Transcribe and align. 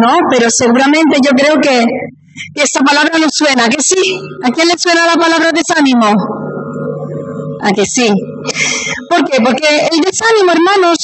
¿no? 0.00 0.16
Pero 0.30 0.46
seguramente 0.50 1.18
yo 1.22 1.30
creo 1.30 1.56
que, 1.60 1.84
esta 2.54 2.80
palabra 2.80 3.18
nos 3.18 3.32
suena, 3.32 3.68
¿que 3.68 3.82
sí? 3.82 4.18
¿A 4.42 4.50
quién 4.50 4.68
le 4.68 4.74
suena 4.78 5.06
la 5.06 5.14
palabra 5.14 5.50
desánimo? 5.52 6.06
¿A 7.62 7.72
que 7.72 7.84
sí? 7.84 8.08
¿Por 9.10 9.24
qué? 9.24 9.42
Porque 9.42 9.88
el 9.92 10.00
desánimo, 10.00 10.52
hermanos, 10.52 10.96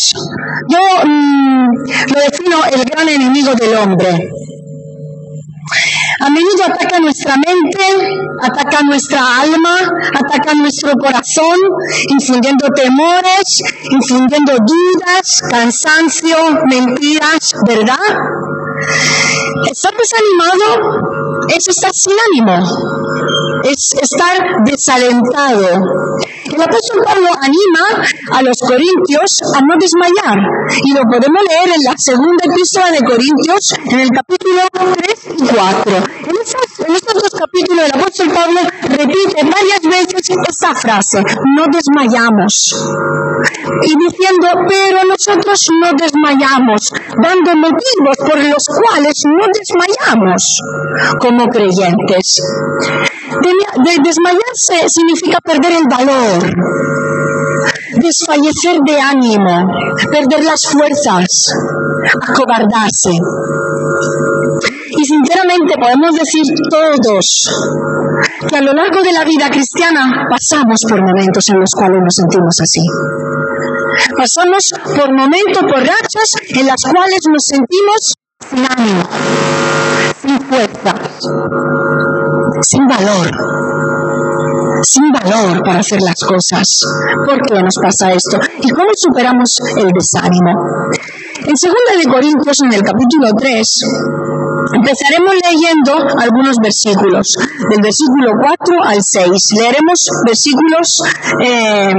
yo 0.68 0.78
mm, 1.06 1.66
lo 2.14 2.20
defino 2.20 2.64
el 2.72 2.84
gran 2.84 3.08
enemigo 3.08 3.52
del 3.54 3.74
hombre. 3.76 4.30
A 6.18 6.30
menudo 6.30 6.64
ataca 6.64 6.98
nuestra 6.98 7.34
mente, 7.36 8.08
ataca 8.42 8.80
nuestra 8.84 9.20
alma, 9.42 9.76
ataca 10.14 10.54
nuestro 10.54 10.92
corazón, 10.98 11.58
infundiendo 12.08 12.66
temores, 12.74 13.62
infundiendo 13.90 14.52
dudas, 14.52 15.42
cansancio, 15.50 16.36
mentiras, 16.70 17.54
¿verdad? 17.66 17.98
Estar 19.70 19.92
desanimado 19.94 21.46
es 21.48 21.68
estar 21.68 21.92
sin 21.92 22.14
ánimo, 22.32 22.66
es 23.70 23.94
estar 24.00 24.38
desalentado. 24.64 25.82
El 26.44 26.62
apóstol 26.62 27.02
Pablo 27.04 27.28
anima 27.42 28.06
a 28.32 28.42
los 28.42 28.58
corintios 28.60 29.40
a 29.54 29.60
no 29.60 29.74
desmayar 29.78 30.38
y 30.84 30.92
lo 30.92 31.02
podemos 31.02 31.42
leer 31.48 31.76
en 31.76 31.82
la 31.82 31.94
segunda 31.96 32.44
epístola 32.44 32.90
de 32.90 33.00
Corintios 33.00 33.74
en 33.90 34.00
el 34.00 34.10
capítulo 34.10 34.60
3 34.72 35.26
y 35.36 35.46
4. 35.46 35.96
En, 35.96 36.36
estos 36.94 37.14
dos 37.14 37.40
capítulos 37.40 37.86
el 37.86 38.00
apóstol 38.00 38.28
Pablo 38.32 38.60
repite 38.82 39.42
varias 39.42 39.82
veces 39.82 40.36
esta 40.48 40.74
frase, 40.74 41.22
no 41.56 41.64
desmayamos. 41.72 42.74
Y 43.82 43.92
diciendo, 43.96 44.48
pero 44.68 44.98
nosotros 45.08 45.60
no 45.82 45.90
desmayamos, 45.96 46.92
dando 47.22 47.54
motivos 47.56 48.16
por 48.18 48.38
los 48.38 48.64
cuales 48.66 49.14
no 49.26 49.46
desmayamos 49.52 50.60
como 51.20 51.46
creyentes. 51.46 52.42
De, 53.42 53.92
desmayarse 54.02 54.88
significa 54.88 55.38
perder 55.44 55.72
el 55.72 55.84
valor, 55.90 56.50
desfallecer 58.00 58.78
de 58.86 59.00
ánimo, 59.00 59.68
perder 60.10 60.44
las 60.44 60.66
fuerzas, 60.66 61.52
acobardarse. 62.28 63.10
Y 64.98 65.04
sinceramente 65.04 65.74
podemos 65.80 66.12
decir 66.14 66.42
todos 66.70 67.26
que 68.48 68.56
a 68.56 68.62
lo 68.62 68.72
largo 68.72 69.02
de 69.02 69.12
la 69.12 69.24
vida 69.24 69.50
cristiana 69.50 70.26
pasamos 70.30 70.80
por 70.88 71.00
momentos 71.00 71.44
en 71.50 71.60
los 71.60 71.70
cuales 71.76 72.00
nos 72.02 72.14
sentimos 72.14 72.56
así. 72.60 72.80
Pasamos 74.16 74.72
por 74.96 75.12
momentos, 75.12 75.62
por 75.62 75.80
rachas 75.80 76.30
en 76.48 76.66
las 76.66 76.80
cuales 76.82 77.20
nos 77.30 77.44
sentimos 77.44 78.14
sin 78.48 78.66
ánimo, 78.66 79.08
sin 80.26 80.40
fuerza, 80.40 80.94
sin 82.62 82.86
valor, 82.86 83.30
sin 84.82 85.04
valor 85.12 85.62
para 85.64 85.78
hacer 85.78 86.02
las 86.02 86.16
cosas. 86.16 86.66
¿Por 87.26 87.40
qué 87.42 87.62
nos 87.62 87.76
pasa 87.80 88.12
esto? 88.12 88.38
¿Y 88.60 88.70
cómo 88.70 88.90
superamos 88.96 89.50
el 89.76 89.90
desánimo? 89.92 90.50
En 91.38 91.52
2 91.52 92.04
de 92.04 92.12
Corintios, 92.12 92.60
en 92.62 92.72
el 92.72 92.82
capítulo 92.82 93.30
3, 93.38 93.84
Empezaremos 94.74 95.34
leyendo 95.46 95.94
algunos 96.18 96.56
versículos, 96.58 97.34
del 97.70 97.80
versículo 97.82 98.32
4 98.34 98.82
al 98.82 98.98
6. 99.00 99.30
Leeremos 99.54 99.98
versículos 100.26 100.86
eh, 101.44 101.94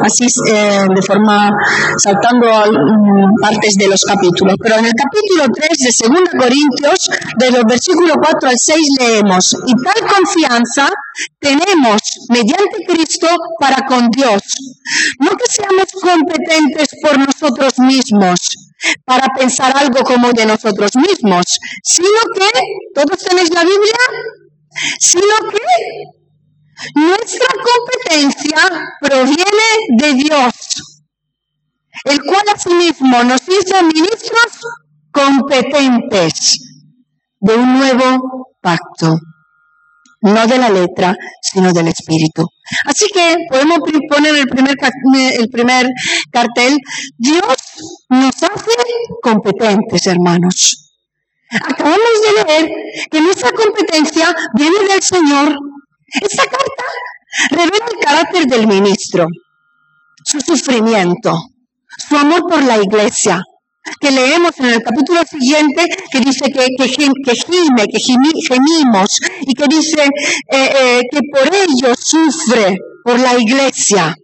así 0.00 0.26
eh, 0.46 0.86
de 0.94 1.02
forma 1.02 1.50
saltando 1.98 2.46
mm, 2.70 3.42
partes 3.42 3.74
de 3.78 3.88
los 3.88 4.00
capítulos. 4.06 4.54
Pero 4.62 4.76
en 4.78 4.86
el 4.86 4.92
capítulo 4.94 5.44
3 5.52 5.68
de 5.74 5.90
2 6.08 6.20
Corintios, 6.38 6.98
de 7.38 7.50
los 7.50 7.63
versículos 7.66 8.16
4 8.20 8.48
al 8.48 8.56
6 8.56 8.86
leemos, 8.98 9.56
y 9.66 9.74
tal 9.82 10.08
confianza 10.08 10.88
tenemos 11.38 12.00
mediante 12.28 12.84
Cristo 12.86 13.28
para 13.60 13.86
con 13.86 14.08
Dios. 14.10 14.42
No 15.20 15.30
que 15.30 15.44
seamos 15.50 15.86
competentes 16.00 16.88
por 17.02 17.18
nosotros 17.18 17.78
mismos 17.78 18.40
para 19.04 19.26
pensar 19.36 19.76
algo 19.76 20.02
como 20.02 20.32
de 20.32 20.46
nosotros 20.46 20.90
mismos, 20.96 21.44
sino 21.82 22.20
que, 22.34 22.48
¿todos 22.94 23.18
tenéis 23.18 23.50
la 23.54 23.62
Biblia? 23.62 23.98
Sino 25.00 25.50
que 25.50 25.58
nuestra 26.94 27.46
competencia 27.62 28.96
proviene 29.00 29.68
de 29.98 30.14
Dios, 30.14 30.52
el 32.04 32.20
cual 32.22 32.42
asimismo 32.54 33.22
nos 33.24 33.42
hizo 33.42 33.82
ministros 33.84 34.60
competentes 35.12 36.73
de 37.44 37.54
un 37.54 37.78
nuevo 37.78 38.48
pacto 38.60 39.18
no 40.24 40.46
de 40.46 40.56
la 40.56 40.70
letra, 40.70 41.14
sino 41.42 41.70
del 41.72 41.88
espíritu. 41.88 42.46
Así 42.86 43.06
que 43.12 43.36
podemos 43.50 43.78
poner 44.08 44.34
el 44.34 44.46
primer, 44.46 44.74
el 45.38 45.48
primer 45.50 45.86
cartel, 46.32 46.78
Dios 47.18 47.56
nos 48.08 48.34
hace 48.42 48.70
competentes, 49.22 50.06
hermanos. 50.06 50.92
Acabamos 51.50 51.98
de 51.98 52.42
leer 52.42 52.70
que 53.10 53.20
nuestra 53.20 53.50
competencia 53.52 54.34
viene 54.54 54.78
del 54.88 55.02
Señor. 55.02 55.56
Esta 56.22 56.44
carta 56.44 56.84
revela 57.50 57.86
el 57.92 57.98
carácter 58.00 58.46
del 58.46 58.66
ministro, 58.66 59.26
su 60.24 60.40
sufrimiento, 60.40 61.38
su 62.08 62.16
amor 62.16 62.48
por 62.48 62.64
la 62.64 62.78
iglesia, 62.78 63.42
que 64.00 64.10
leemos 64.10 64.52
en 64.58 64.66
el 64.66 64.82
capítulo 64.82 65.20
siguiente, 65.28 65.84
que 66.10 66.20
dice 66.20 66.44
que, 66.46 66.66
que, 66.76 66.86
que 66.86 67.34
gime, 67.34 67.86
que 67.86 68.00
gemimos, 68.00 69.18
y 69.42 69.54
que 69.54 69.64
dice 69.68 70.04
eh, 70.04 70.10
eh, 70.50 71.00
que 71.10 71.20
por 71.32 71.54
ello 71.54 71.94
sufre, 71.98 72.76
por 73.04 73.18
la 73.20 73.38
iglesia. 73.38 74.16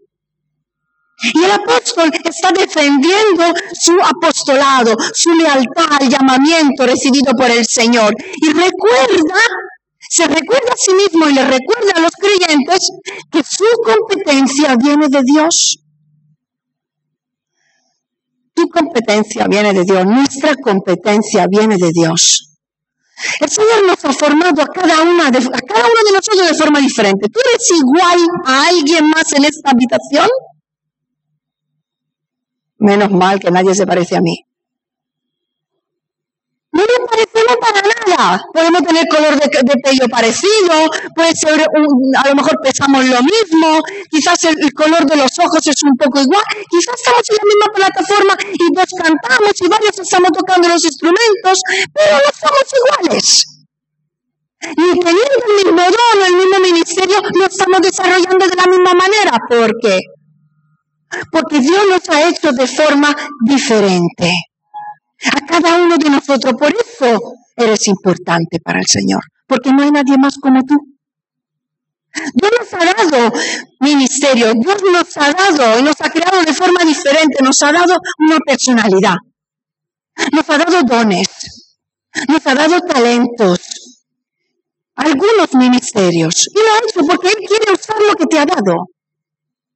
Y 1.34 1.44
el 1.44 1.50
apóstol 1.50 2.10
está 2.24 2.50
defendiendo 2.50 3.44
su 3.78 3.92
apostolado, 4.02 4.94
su 5.14 5.30
lealtad 5.34 6.00
al 6.00 6.08
llamamiento 6.08 6.86
recibido 6.86 7.34
por 7.36 7.50
el 7.50 7.66
Señor. 7.66 8.14
Y 8.36 8.46
recuerda, 8.48 9.40
se 10.08 10.26
recuerda 10.26 10.72
a 10.72 10.76
sí 10.78 10.94
mismo 10.94 11.28
y 11.28 11.34
le 11.34 11.44
recuerda 11.44 11.92
a 11.96 12.00
los 12.00 12.12
creyentes 12.12 12.90
que 13.30 13.42
su 13.44 13.66
competencia 13.84 14.76
viene 14.82 15.08
de 15.08 15.20
Dios. 15.22 15.80
Tu 18.60 18.68
competencia 18.68 19.46
viene 19.48 19.72
de 19.72 19.84
Dios, 19.84 20.04
nuestra 20.04 20.54
competencia 20.54 21.46
viene 21.48 21.76
de 21.78 21.90
Dios. 21.92 22.58
El 23.40 23.48
Señor 23.48 23.86
nos 23.86 24.04
ha 24.04 24.12
formado 24.12 24.60
a 24.60 24.66
cada, 24.66 25.02
una 25.02 25.30
de, 25.30 25.38
a 25.38 25.60
cada 25.60 25.84
uno 25.84 26.00
de 26.04 26.12
nosotros 26.12 26.46
de 26.46 26.54
forma 26.54 26.78
diferente. 26.78 27.28
¿Tú 27.28 27.40
eres 27.40 27.70
igual 27.70 28.18
a 28.44 28.66
alguien 28.68 29.08
más 29.08 29.32
en 29.32 29.44
esta 29.44 29.70
habitación? 29.70 30.28
Menos 32.78 33.10
mal 33.10 33.40
que 33.40 33.50
nadie 33.50 33.74
se 33.74 33.86
parece 33.86 34.16
a 34.16 34.20
mí. 34.20 34.44
No 36.72 36.82
nos 36.82 37.10
parecemos 37.10 37.56
para 37.58 37.82
nada. 37.82 38.44
Podemos 38.54 38.82
tener 38.82 39.04
color 39.10 39.34
de, 39.40 39.74
pelo 39.82 40.08
parecido, 40.08 40.86
puede 41.16 41.34
ser, 41.34 41.60
a 41.60 42.28
lo 42.28 42.34
mejor 42.36 42.54
pesamos 42.62 43.04
lo 43.06 43.18
mismo, 43.22 43.82
quizás 44.08 44.44
el, 44.44 44.72
color 44.72 45.04
de 45.04 45.16
los 45.16 45.32
ojos 45.40 45.66
es 45.66 45.82
un 45.82 45.96
poco 45.98 46.20
igual, 46.20 46.42
quizás 46.70 46.94
estamos 46.94 47.22
en 47.28 47.36
la 47.36 47.44
misma 47.50 47.68
plataforma 47.74 48.34
y 48.52 48.74
dos 48.74 48.86
cantamos 48.96 49.52
y 49.60 49.68
varios 49.68 49.98
estamos 49.98 50.30
tocando 50.30 50.68
los 50.68 50.84
instrumentos, 50.84 51.58
pero 51.92 52.16
no 52.18 52.30
somos 52.38 52.66
iguales. 52.78 53.46
Y 54.62 55.00
teniendo 55.00 55.44
el 55.48 55.64
mismo 55.64 55.82
don, 55.82 56.26
el 56.26 56.36
mismo 56.36 56.60
ministerio, 56.60 57.16
lo 57.34 57.46
estamos 57.46 57.80
desarrollando 57.80 58.46
de 58.46 58.54
la 58.54 58.66
misma 58.66 58.92
manera. 58.92 59.38
¿Por 59.48 59.72
qué? 59.80 59.98
Porque 61.32 61.58
Dios 61.58 61.82
nos 61.88 62.08
ha 62.10 62.28
hecho 62.28 62.52
de 62.52 62.66
forma 62.66 63.16
diferente 63.44 64.30
a 65.24 65.46
cada 65.46 65.82
uno 65.82 65.96
de 65.96 66.10
nosotros. 66.10 66.54
Por 66.58 66.72
eso 66.74 67.20
eres 67.56 67.88
importante 67.88 68.58
para 68.62 68.80
el 68.80 68.86
Señor, 68.86 69.22
porque 69.46 69.72
no 69.72 69.82
hay 69.82 69.90
nadie 69.90 70.16
más 70.18 70.36
como 70.38 70.62
tú. 70.62 70.76
Dios 72.34 72.50
nos 72.58 72.74
ha 72.74 72.84
dado 72.84 73.32
ministerio, 73.80 74.52
Dios 74.54 74.82
nos 74.82 75.16
ha 75.16 75.32
dado 75.32 75.78
y 75.78 75.82
nos 75.82 76.00
ha 76.00 76.10
creado 76.10 76.42
de 76.42 76.52
forma 76.52 76.84
diferente, 76.84 77.42
nos 77.42 77.62
ha 77.62 77.72
dado 77.72 77.96
una 78.18 78.38
personalidad, 78.44 79.14
nos 80.32 80.50
ha 80.50 80.58
dado 80.58 80.82
dones, 80.82 81.28
nos 82.26 82.44
ha 82.46 82.54
dado 82.54 82.80
talentos, 82.80 83.60
algunos 84.96 85.54
ministerios. 85.54 86.48
Y 86.48 86.58
lo 86.58 86.72
ha 86.74 86.78
hecho 86.78 87.00
porque 87.06 87.28
Él 87.28 87.46
quiere 87.46 87.72
usar 87.72 87.96
lo 88.00 88.14
que 88.16 88.26
te 88.26 88.38
ha 88.38 88.46
dado 88.46 88.88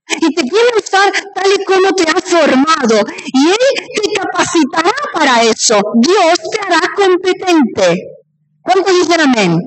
y 0.09 0.35
te 0.35 0.43
quiere 0.43 0.69
usar 0.79 1.13
tal 1.35 1.51
y 1.53 1.65
como 1.65 1.93
te 1.95 2.05
ha 2.05 2.21
formado. 2.21 3.01
Y 3.33 3.49
Él 3.49 3.89
te 3.95 4.21
capacitará 4.21 4.93
para 5.13 5.43
eso. 5.43 5.81
Dios 5.97 6.39
te 6.51 6.61
hará 6.61 6.81
competente. 6.95 7.97
¿Cuántos 8.63 8.95
dicen 8.95 9.21
amén? 9.21 9.59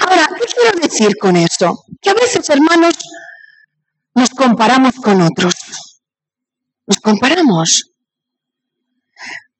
Ahora, 0.00 0.28
¿qué 0.36 0.46
quiero 0.46 0.80
decir 0.80 1.16
con 1.18 1.36
eso? 1.36 1.84
Que 2.00 2.10
a 2.10 2.14
veces, 2.14 2.48
hermanos, 2.50 2.94
nos 4.14 4.30
comparamos 4.30 4.94
con 4.96 5.22
otros. 5.22 5.54
Nos 6.86 6.98
comparamos. 6.98 7.92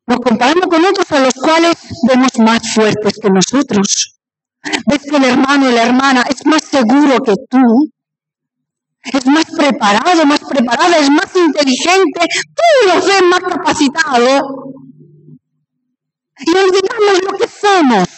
Nos 0.06 0.18
comparamos 0.18 0.66
con 0.66 0.84
otros 0.84 1.12
a 1.12 1.20
los 1.20 1.34
cuales 1.34 1.76
vemos 2.08 2.38
más 2.38 2.74
fuertes 2.74 3.14
que 3.22 3.30
nosotros. 3.30 4.18
Ves 4.86 5.02
que 5.08 5.16
el 5.16 5.24
hermano 5.24 5.68
o 5.68 5.70
la 5.70 5.84
hermana 5.84 6.24
es 6.28 6.44
más 6.44 6.64
seguro 6.64 7.20
que 7.22 7.34
tú, 7.48 7.92
es 9.02 9.26
más 9.26 9.46
preparado, 9.56 10.26
más 10.26 10.40
preparada, 10.40 10.98
es 10.98 11.10
más 11.10 11.34
inteligente, 11.34 12.20
tú 12.54 12.88
lo 12.88 12.94
ves 12.94 13.22
más 13.22 13.40
capacitado. 13.40 14.40
Y 16.38 16.50
olvidamos 16.50 17.22
lo 17.22 17.38
que 17.38 17.48
somos. 17.48 18.08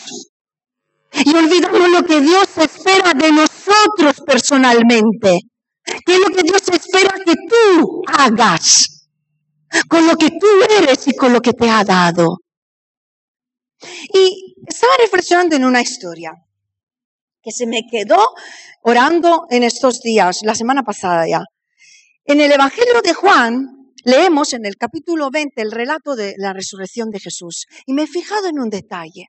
Y 1.25 1.34
olvidamos 1.34 1.88
lo 1.88 2.02
que 2.05 2.20
Dios 2.20 2.49
espera 2.56 3.12
de 3.14 3.32
nosotros 3.32 4.23
personalmente. 4.26 5.38
¿Qué 5.84 6.14
es 6.14 6.20
lo 6.20 6.34
que 6.34 6.43
Dios 6.43 6.62
espera 6.69 7.14
que 7.25 7.34
tú 7.34 8.02
hagas? 8.06 9.08
Con 9.88 10.06
lo 10.06 10.17
que 10.17 10.31
tú 10.31 10.46
eres 10.79 11.06
y 11.08 11.17
con 11.17 11.32
lo 11.32 11.40
que 11.40 11.52
te 11.52 11.69
ha 11.69 11.84
dado. 11.84 12.38
Y 14.14 14.56
estaba 14.67 14.93
reflexionando 14.99 15.56
en 15.56 15.64
una 15.64 15.81
historia 15.81 16.32
que 17.43 17.53
se 17.53 17.67
me 17.67 17.83
quedó 17.91 18.21
orando 18.83 19.47
en 19.50 19.62
estos 19.62 20.00
días, 20.00 20.41
la 20.43 20.55
semana 20.55 20.83
pasada 20.83 21.27
ya. 21.29 21.43
En 22.25 22.41
el 22.41 22.53
Evangelio 22.53 23.03
de 23.03 23.12
Juan 23.12 23.93
leemos 24.05 24.53
en 24.53 24.65
el 24.65 24.77
capítulo 24.77 25.31
20 25.31 25.61
el 25.61 25.73
relato 25.73 26.15
de 26.15 26.35
la 26.37 26.53
resurrección 26.53 27.11
de 27.11 27.21
Jesús 27.21 27.67
y 27.87 27.93
me 27.93 28.05
he 28.05 28.06
fijado 28.06 28.49
en 28.49 28.61
un 28.61 28.71
detalle. 28.71 29.29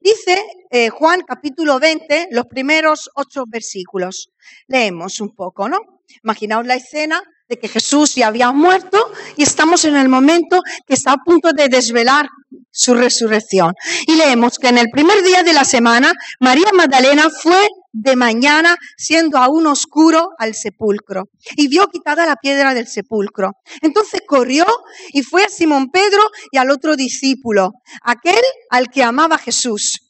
Dice 0.00 0.38
eh, 0.70 0.90
Juan 0.90 1.22
capítulo 1.26 1.80
20, 1.80 2.28
los 2.30 2.46
primeros 2.46 3.10
ocho 3.14 3.44
versículos. 3.48 4.28
Leemos 4.68 5.20
un 5.20 5.34
poco, 5.34 5.68
¿no? 5.68 5.78
Imaginaos 6.22 6.66
la 6.66 6.76
escena 6.76 7.20
de 7.48 7.58
que 7.58 7.68
Jesús 7.68 8.14
ya 8.14 8.28
había 8.28 8.52
muerto 8.52 8.98
y 9.36 9.42
estamos 9.42 9.84
en 9.84 9.96
el 9.96 10.08
momento 10.08 10.62
que 10.86 10.94
está 10.94 11.12
a 11.12 11.24
punto 11.24 11.52
de 11.52 11.68
desvelar 11.68 12.28
su 12.70 12.94
resurrección. 12.94 13.74
Y 14.06 14.16
leemos 14.16 14.58
que 14.58 14.68
en 14.68 14.78
el 14.78 14.88
primer 14.90 15.22
día 15.22 15.42
de 15.42 15.52
la 15.52 15.64
semana, 15.64 16.12
María 16.40 16.72
Magdalena 16.74 17.30
fue 17.30 17.68
de 17.92 18.14
mañana, 18.14 18.76
siendo 18.98 19.38
aún 19.38 19.66
oscuro, 19.66 20.30
al 20.38 20.54
sepulcro 20.54 21.30
y 21.56 21.68
vio 21.68 21.86
quitada 21.88 22.26
la 22.26 22.36
piedra 22.36 22.74
del 22.74 22.86
sepulcro. 22.86 23.52
Entonces 23.80 24.20
corrió 24.26 24.66
y 25.12 25.22
fue 25.22 25.44
a 25.44 25.48
Simón 25.48 25.90
Pedro 25.90 26.22
y 26.52 26.58
al 26.58 26.70
otro 26.70 26.94
discípulo, 26.96 27.72
aquel 28.02 28.42
al 28.70 28.90
que 28.90 29.02
amaba 29.02 29.38
Jesús. 29.38 30.05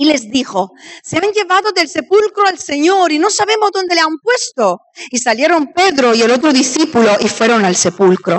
Y 0.00 0.06
les 0.06 0.30
dijo, 0.30 0.72
se 1.02 1.18
han 1.18 1.30
llevado 1.30 1.72
del 1.72 1.86
sepulcro 1.86 2.46
al 2.46 2.58
Señor 2.58 3.12
y 3.12 3.18
no 3.18 3.28
sabemos 3.28 3.70
dónde 3.70 3.94
le 3.94 4.00
han 4.00 4.16
puesto. 4.16 4.80
Y 5.10 5.18
salieron 5.18 5.74
Pedro 5.74 6.14
y 6.14 6.22
el 6.22 6.30
otro 6.30 6.54
discípulo 6.54 7.18
y 7.20 7.28
fueron 7.28 7.66
al 7.66 7.76
sepulcro. 7.76 8.38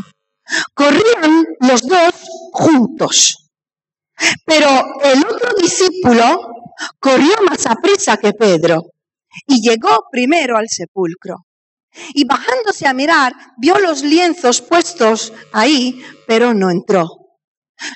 Corrían 0.74 1.46
los 1.60 1.84
dos 1.84 2.16
juntos. 2.52 3.52
Pero 4.44 4.69
el 5.04 5.19
otro 5.24 5.50
discípulo 5.62 6.50
corrió 7.00 7.36
más 7.48 7.68
a 7.68 7.75
prisa 7.75 8.18
que 8.18 8.34
Pedro 8.34 8.81
y 9.46 9.62
llegó 9.62 10.08
primero 10.12 10.58
al 10.58 10.68
sepulcro. 10.68 11.46
Y 12.16 12.25
bajándose 12.25 12.88
a 12.88 12.94
mirar, 12.94 13.34
vio 13.60 13.78
los 13.78 14.02
lienzos 14.02 14.62
puestos 14.63 15.31
ahí, 15.54 16.04
pero 16.25 16.56
no 16.56 16.72
entró. 16.72 17.21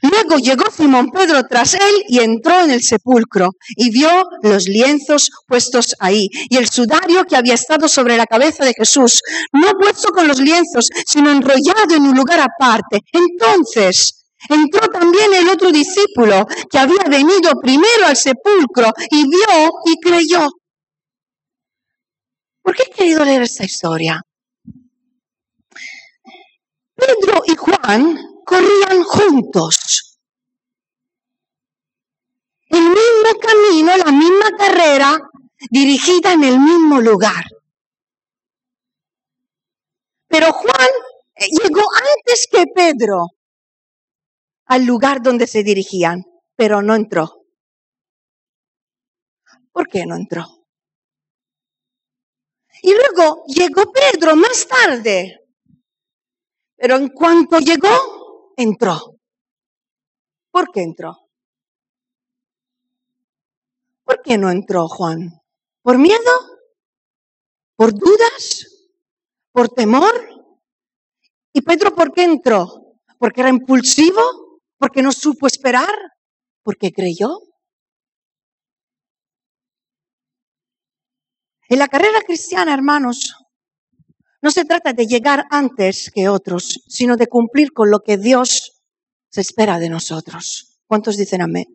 Luego 0.02 0.38
llegó 0.38 0.70
Simón 0.72 1.10
Pedro 1.12 1.44
tras 1.48 1.74
él 1.74 2.04
y 2.08 2.20
entró 2.20 2.62
en 2.62 2.72
el 2.72 2.82
sepulcro 2.82 3.50
y 3.76 3.92
vio 3.92 4.10
los 4.42 4.68
lienzos 4.68 5.30
puestos 5.48 5.96
ahí 6.00 6.28
y 6.50 6.58
el 6.58 6.70
sudario 6.70 7.24
que 7.26 7.36
había 7.36 7.54
estado 7.54 7.88
sobre 7.88 8.18
la 8.18 8.26
cabeza 8.26 8.66
de 8.66 8.74
Jesús, 8.74 9.22
no 9.54 9.72
puesto 9.80 10.10
con 10.10 10.28
los 10.28 10.40
lienzos, 10.40 10.90
sino 11.06 11.32
enrollado 11.32 11.96
en 11.96 12.04
un 12.04 12.16
lugar 12.16 12.40
aparte. 12.40 13.00
Entonces 13.12 14.26
entró 14.50 14.88
también 14.88 15.34
el 15.34 15.50
otro 15.50 15.72
discípulo 15.72 16.46
que 16.70 16.78
había 16.78 17.04
venido 17.10 17.52
primero 17.62 18.06
al 18.06 18.18
sepulcro 18.18 18.92
y 19.12 19.24
vio 19.24 19.70
y 19.86 20.00
creyó. 20.02 20.48
¿Por 22.62 22.76
qué 22.76 22.84
he 22.84 22.96
querido 22.96 23.24
leer 23.24 23.44
esta 23.44 23.64
historia? 23.64 24.22
Pedro 26.96 27.44
y 27.46 27.56
Juan 27.56 28.35
corrían 28.46 29.04
juntos. 29.04 30.20
El 32.70 32.82
mismo 32.82 33.40
camino, 33.42 33.98
la 33.98 34.12
misma 34.12 34.52
carrera, 34.58 35.20
dirigida 35.70 36.34
en 36.34 36.44
el 36.44 36.60
mismo 36.60 37.02
lugar. 37.02 37.46
Pero 40.28 40.52
Juan 40.52 40.90
llegó 41.38 41.82
antes 42.16 42.48
que 42.52 42.66
Pedro 42.74 43.28
al 44.66 44.84
lugar 44.84 45.22
donde 45.22 45.48
se 45.48 45.64
dirigían, 45.64 46.24
pero 46.56 46.82
no 46.82 46.96
entró. 46.96 47.46
¿Por 49.72 49.88
qué 49.88 50.06
no 50.06 50.16
entró? 50.16 50.46
Y 52.82 52.94
luego 52.94 53.44
llegó 53.48 53.92
Pedro 53.92 54.36
más 54.36 54.68
tarde, 54.68 55.40
pero 56.76 56.96
en 56.96 57.10
cuanto 57.10 57.60
llegó, 57.60 58.15
entró. 58.58 59.20
¿Por 60.52 60.72
qué 60.72 60.82
entró? 60.82 61.18
¿Por 64.04 64.22
qué 64.22 64.38
no 64.38 64.50
entró 64.50 64.88
Juan? 64.88 65.42
¿Por 65.82 65.98
miedo? 65.98 66.32
¿Por 67.76 67.94
dudas? 67.94 68.90
¿Por 69.52 69.70
temor? 69.70 70.14
¿Y 71.54 71.62
Pedro 71.62 71.94
por 71.96 72.14
qué 72.14 72.24
entró? 72.24 72.98
¿Porque 73.18 73.42
era 73.42 73.50
impulsivo? 73.50 74.46
porque 74.78 75.02
no 75.02 75.12
supo 75.12 75.48
esperar, 75.48 75.94
porque 76.64 76.92
creyó. 76.92 77.40
En 81.68 81.80
la 81.80 81.88
carrera 81.88 82.22
cristiana, 82.22 82.74
hermanos, 82.74 83.36
no 84.46 84.52
se 84.52 84.64
trata 84.64 84.94
de 84.94 85.08
llegar 85.08 85.48
antes 85.50 86.12
que 86.14 86.30
otros, 86.30 86.84
sino 86.88 87.18
de 87.18 87.26
cumplir 87.26 87.74
con 87.74 87.90
lo 87.90 88.02
que 88.02 88.16
Dios 88.16 88.84
se 89.28 89.42
espera 89.42 89.80
de 89.80 89.90
nosotros. 89.90 90.78
¿Cuántos 90.86 91.18
dicen 91.18 91.42
amén? 91.42 91.66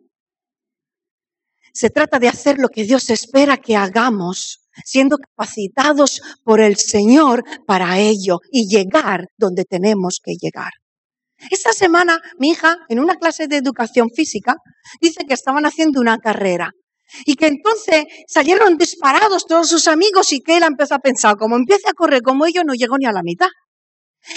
Se 1.73 1.89
trata 1.89 2.17
de 2.17 2.29
hacer 2.29 2.59
lo 2.59 2.69
que 2.69 2.85
Dios 2.85 3.09
espera 3.09 3.57
que 3.57 3.75
hagamos, 3.75 4.61
siendo 4.85 5.17
capacitados 5.17 6.21
por 6.45 6.61
el 6.61 6.77
Señor 6.77 7.43
para 7.67 7.99
ello 7.99 8.39
y 8.49 8.69
llegar 8.69 9.27
donde 9.35 9.65
tenemos 9.65 10.21
que 10.23 10.35
llegar. 10.39 10.71
Esta 11.49 11.73
semana 11.73 12.21
mi 12.39 12.51
hija, 12.51 12.77
en 12.87 13.01
una 13.01 13.17
clase 13.17 13.49
de 13.49 13.57
educación 13.57 14.11
física, 14.15 14.55
dice 15.01 15.25
que 15.27 15.33
estaban 15.33 15.65
haciendo 15.65 15.99
una 15.99 16.19
carrera 16.19 16.71
y 17.25 17.35
que 17.35 17.47
entonces 17.47 18.05
salieron 18.27 18.77
disparados 18.77 19.45
todos 19.45 19.69
sus 19.69 19.87
amigos 19.87 20.31
y 20.31 20.41
que 20.41 20.57
él 20.57 20.63
empezó 20.63 20.95
a 20.95 20.99
pensar, 20.99 21.37
como 21.37 21.55
empiece 21.55 21.89
a 21.89 21.93
correr 21.93 22.21
como 22.21 22.45
ellos, 22.45 22.63
no 22.65 22.73
llegó 22.73 22.97
ni 22.97 23.05
a 23.05 23.11
la 23.11 23.23
mitad. 23.23 23.49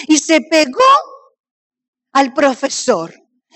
Y 0.08 0.18
se 0.18 0.40
pegó 0.40 0.80
al 2.12 2.32
profesor. 2.32 3.12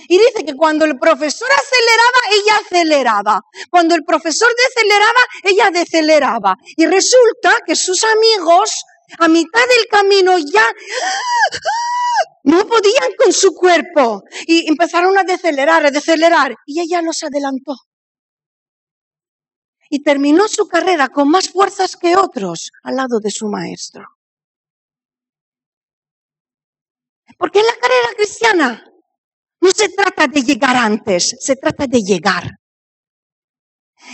Y 0.09 0.17
dice 0.17 0.45
que 0.47 0.55
cuando 0.55 0.85
el 0.85 0.99
profesor 0.99 1.49
aceleraba, 1.51 2.21
ella 2.33 2.57
aceleraba. 2.65 3.41
Cuando 3.71 3.95
el 3.95 4.05
profesor 4.05 4.49
deceleraba, 4.67 5.21
ella 5.43 5.71
deceleraba. 5.73 6.55
Y 6.77 6.87
resulta 6.87 7.57
que 7.67 7.75
sus 7.75 8.05
amigos, 8.05 8.85
a 9.19 9.27
mitad 9.27 9.61
del 9.61 9.87
camino 9.91 10.39
ya 10.39 10.67
no 12.45 12.67
podían 12.67 13.13
con 13.19 13.33
su 13.33 13.55
cuerpo 13.55 14.23
y 14.47 14.69
empezaron 14.69 15.17
a 15.19 15.25
decelerar, 15.25 15.85
a 15.85 15.91
decelerar 15.91 16.55
y 16.67 16.81
ella 16.81 17.03
los 17.03 17.23
adelantó. 17.23 17.75
Y 19.90 20.02
terminó 20.02 20.49
su 20.49 20.68
carrera 20.68 21.09
con 21.09 21.30
más 21.30 21.49
fuerzas 21.49 21.97
que 21.97 22.16
otros 22.16 22.71
al 22.83 22.97
lado 22.97 23.21
de 23.21 23.30
su 23.30 23.49
maestro. 23.49 24.07
Porque 27.38 27.61
en 27.61 27.66
la 27.66 27.76
carrera 27.80 28.09
cristiana 28.16 28.85
no 29.61 29.71
se 29.71 29.88
trata 29.90 30.26
de 30.26 30.42
llegar 30.42 30.76
antes, 30.76 31.37
se 31.40 31.57
trata 31.57 31.87
de 31.87 32.00
llegar. 32.00 32.59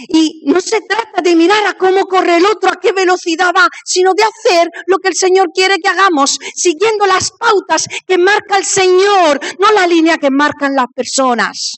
Y 0.09 0.43
no 0.47 0.61
se 0.61 0.81
trata 0.81 1.21
de 1.23 1.37
mirar 1.37 1.65
a 1.67 1.75
cómo 1.75 2.07
corre 2.07 2.37
el 2.39 2.47
otro, 2.47 2.71
a 2.71 2.81
qué 2.81 2.93
velocidad 2.93 3.53
va, 3.57 3.69
sino 3.85 4.13
de 4.15 4.25
hacer 4.25 4.69
lo 4.87 4.99
que 4.99 5.09
el 5.09 5.15
Señor 5.15 5.51
quiere 5.55 5.79
que 5.79 5.89
hagamos, 5.89 6.39
siguiendo 6.55 7.07
las 7.07 7.31
pautas 7.33 7.87
que 8.07 8.19
marca 8.19 8.57
el 8.57 8.65
Señor, 8.65 9.41
no 9.59 9.73
la 9.73 9.87
línea 9.87 10.19
que 10.19 10.31
marcan 10.31 10.75
las 10.75 10.87
personas. 10.95 11.77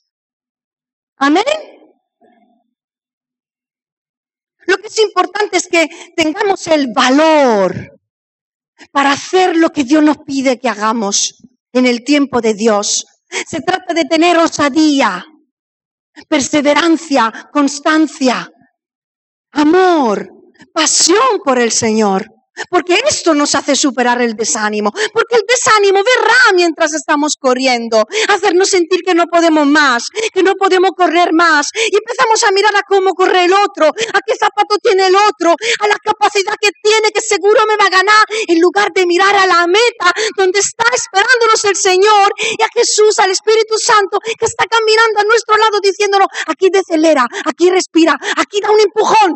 Amén. 1.16 1.75
Lo 4.66 4.76
que 4.78 4.88
es 4.88 4.98
importante 4.98 5.56
es 5.56 5.68
que 5.68 5.88
tengamos 6.16 6.66
el 6.66 6.92
valor 6.92 7.98
para 8.90 9.12
hacer 9.12 9.56
lo 9.56 9.70
que 9.70 9.84
Dios 9.84 10.02
nos 10.02 10.18
pide 10.18 10.58
que 10.58 10.68
hagamos 10.68 11.42
en 11.72 11.86
el 11.86 12.04
tiempo 12.04 12.40
de 12.40 12.54
Dios. 12.54 13.06
Se 13.46 13.60
trata 13.60 13.94
de 13.94 14.04
tener 14.04 14.36
osadía, 14.36 15.24
perseverancia, 16.28 17.48
constancia, 17.52 18.50
amor, 19.52 20.30
pasión 20.72 21.40
por 21.44 21.58
el 21.58 21.72
Señor. 21.72 22.35
Porque 22.70 22.98
esto 23.08 23.34
nos 23.34 23.54
hace 23.54 23.76
superar 23.76 24.20
el 24.22 24.34
desánimo. 24.34 24.90
Porque 25.12 25.36
el 25.36 25.42
desánimo 25.46 26.02
verá 26.02 26.52
mientras 26.54 26.94
estamos 26.94 27.36
corriendo. 27.38 28.04
Hacernos 28.28 28.70
sentir 28.70 29.00
que 29.04 29.14
no 29.14 29.26
podemos 29.26 29.66
más, 29.66 30.08
que 30.32 30.42
no 30.42 30.54
podemos 30.54 30.90
correr 30.96 31.32
más. 31.32 31.70
Y 31.74 31.96
empezamos 31.96 32.42
a 32.44 32.52
mirar 32.52 32.74
a 32.76 32.82
cómo 32.82 33.14
corre 33.14 33.44
el 33.44 33.52
otro, 33.52 33.86
a 33.88 34.20
qué 34.26 34.34
zapato 34.38 34.76
tiene 34.82 35.06
el 35.06 35.16
otro, 35.16 35.54
a 35.80 35.88
la 35.88 35.96
capacidad 36.02 36.54
que 36.60 36.70
tiene, 36.82 37.10
que 37.12 37.20
seguro 37.20 37.60
me 37.66 37.76
va 37.76 37.86
a 37.86 37.90
ganar. 37.90 38.24
En 38.48 38.60
lugar 38.60 38.88
de 38.94 39.06
mirar 39.06 39.34
a 39.36 39.46
la 39.46 39.66
meta 39.66 40.12
donde 40.36 40.60
está 40.60 40.84
esperándonos 40.94 41.64
el 41.64 41.76
Señor 41.76 42.32
y 42.36 42.62
a 42.62 42.68
Jesús, 42.74 43.18
al 43.18 43.30
Espíritu 43.30 43.78
Santo, 43.78 44.18
que 44.20 44.44
está 44.44 44.64
caminando 44.66 45.20
a 45.20 45.24
nuestro 45.24 45.56
lado 45.56 45.80
diciéndonos, 45.82 46.28
aquí 46.46 46.68
decelera, 46.70 47.26
aquí 47.44 47.70
respira, 47.70 48.16
aquí 48.36 48.60
da 48.60 48.70
un 48.70 48.80
empujón 48.80 49.34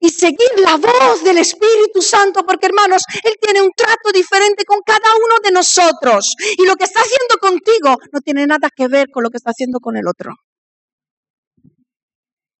y 0.00 0.08
seguir 0.08 0.48
la 0.64 0.76
voz 0.76 1.22
del 1.22 1.38
Espíritu 1.38 2.00
Santo, 2.00 2.44
porque 2.46 2.66
hermanos, 2.66 3.02
Él 3.22 3.34
tiene 3.40 3.60
un 3.60 3.70
trato 3.76 4.10
diferente 4.12 4.64
con 4.64 4.80
cada 4.84 5.14
uno 5.16 5.34
de 5.44 5.52
nosotros. 5.52 6.34
Y 6.56 6.64
lo 6.64 6.74
que 6.76 6.84
está 6.84 7.00
haciendo 7.00 7.36
contigo 7.38 7.96
no 8.10 8.20
tiene 8.20 8.46
nada 8.46 8.70
que 8.74 8.88
ver 8.88 9.10
con 9.10 9.22
lo 9.22 9.30
que 9.30 9.36
está 9.36 9.50
haciendo 9.50 9.78
con 9.78 9.96
el 9.98 10.08
otro. 10.08 10.34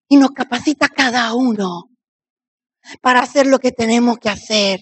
Y 0.08 0.16
nos 0.16 0.32
capacita 0.32 0.88
cada 0.88 1.32
uno 1.34 1.88
para 3.00 3.20
hacer 3.20 3.46
lo 3.46 3.58
que 3.58 3.72
tenemos 3.72 4.18
que 4.18 4.28
hacer. 4.28 4.80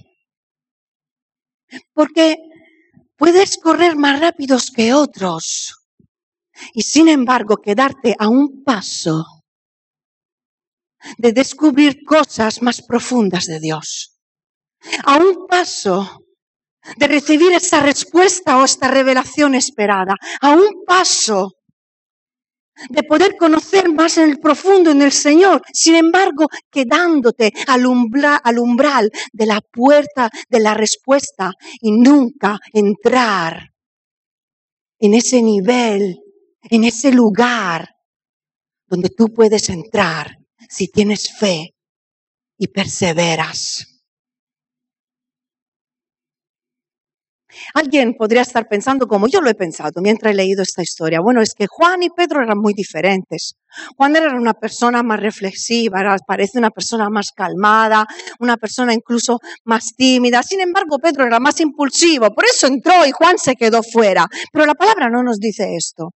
Porque 1.93 2.39
puedes 3.17 3.57
correr 3.59 3.95
más 3.95 4.19
rápidos 4.19 4.71
que 4.71 4.95
otros 4.95 5.75
y 6.73 6.83
sin 6.83 7.09
embargo 7.09 7.59
quedarte 7.59 8.17
a 8.19 8.29
un 8.29 8.65
paso 8.65 9.38
de 11.17 11.33
descubrir 11.33 12.05
cosas 12.05 12.63
más 12.63 12.83
profundas 12.83 13.47
de 13.47 13.61
Dios. 13.61 14.19
A 15.05 15.17
un 15.17 15.47
paso 15.47 16.25
de 16.97 17.07
recibir 17.07 17.53
esa 17.53 17.81
respuesta 17.81 18.59
o 18.59 18.65
esta 18.65 18.89
revelación 18.89 19.55
esperada. 19.55 20.15
A 20.41 20.53
un 20.53 20.85
paso 20.87 21.55
de 22.89 23.03
poder 23.03 23.37
conocer 23.37 23.93
más 23.93 24.19
en 24.19 24.31
el 24.31 24.39
profundo 24.39 24.91
en 24.91 25.03
el 25.03 25.13
Señor. 25.13 25.63
Sin 25.73 25.97
embargo, 25.97 26.47
quedándote 26.71 27.53
al, 27.67 27.85
al 28.45 28.59
umbral 28.59 29.11
de 29.33 29.47
la 29.47 29.61
puerta 29.61 30.31
de 30.49 30.61
la 30.61 30.75
respuesta 30.75 31.53
y 31.81 31.93
nunca 31.93 32.59
entrar 32.73 33.71
en 35.01 35.15
ese 35.15 35.43
nivel, 35.43 36.21
en 36.63 36.85
ese 36.85 37.13
lugar 37.13 37.89
donde 38.87 39.11
tú 39.11 39.33
puedes 39.35 39.69
entrar 39.69 40.37
si 40.69 40.89
tienes 40.89 41.37
fe 41.39 41.75
y 42.59 42.69
perseveras. 42.69 43.99
Alguien 47.75 48.15
podría 48.15 48.43
estar 48.43 48.69
pensando, 48.69 49.07
como 49.07 49.27
yo 49.27 49.41
lo 49.41 49.49
he 49.51 49.55
pensado 49.55 50.01
mientras 50.03 50.33
he 50.33 50.37
leído 50.37 50.63
esta 50.63 50.83
historia, 50.83 51.21
bueno, 51.21 51.41
es 51.41 51.55
que 51.55 51.67
Juan 51.67 52.03
y 52.03 52.11
Pedro 52.11 52.43
eran 52.43 52.59
muy 52.59 52.75
diferentes. 52.75 53.55
Juan 53.97 54.17
era 54.17 54.35
una 54.35 54.55
persona 54.55 55.03
más 55.03 55.21
reflexiva, 55.21 56.17
parece 56.27 56.59
una 56.59 56.71
persona 56.71 57.09
más 57.11 57.31
calmada, 57.35 58.07
una 58.39 58.57
persona 58.57 58.93
incluso 58.93 59.39
más 59.65 59.95
tímida. 59.97 60.43
Sin 60.43 60.61
embargo, 60.61 60.99
Pedro 60.99 61.25
era 61.27 61.41
más 61.41 61.61
impulsivo, 61.61 62.35
por 62.35 62.45
eso 62.45 62.67
entró 62.67 63.07
y 63.07 63.13
Juan 63.13 63.39
se 63.39 63.55
quedó 63.55 63.83
fuera. 63.83 64.27
Pero 64.53 64.67
la 64.67 64.75
palabra 64.75 65.09
no 65.09 65.23
nos 65.23 65.39
dice 65.39 65.75
esto. 65.77 66.11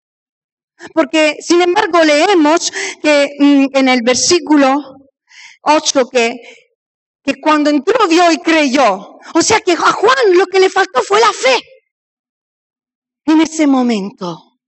Porque, 0.95 1.37
sin 1.41 1.63
embargo, 1.63 2.03
leemos 2.03 2.73
que 3.03 3.31
mm, 3.39 3.67
en 3.73 3.89
el 3.89 4.03
versículo 4.03 4.97
8 5.63 6.09
que, 6.11 6.41
que 7.23 7.41
cuando 7.41 7.71
entró 7.71 8.07
vio 8.09 8.31
y 8.33 8.39
creyó. 8.39 9.19
O 9.35 9.43
sea 9.43 9.61
que 9.61 9.73
a 9.73 9.77
Juan 9.77 10.37
lo 10.37 10.47
que 10.47 10.61
le 10.61 10.71
faltó 10.71 11.03
fue 11.03 11.21
la 11.21 11.33
fe. 11.33 11.59
En 13.27 13.41
ese 13.41 13.67
momento. 13.67 14.59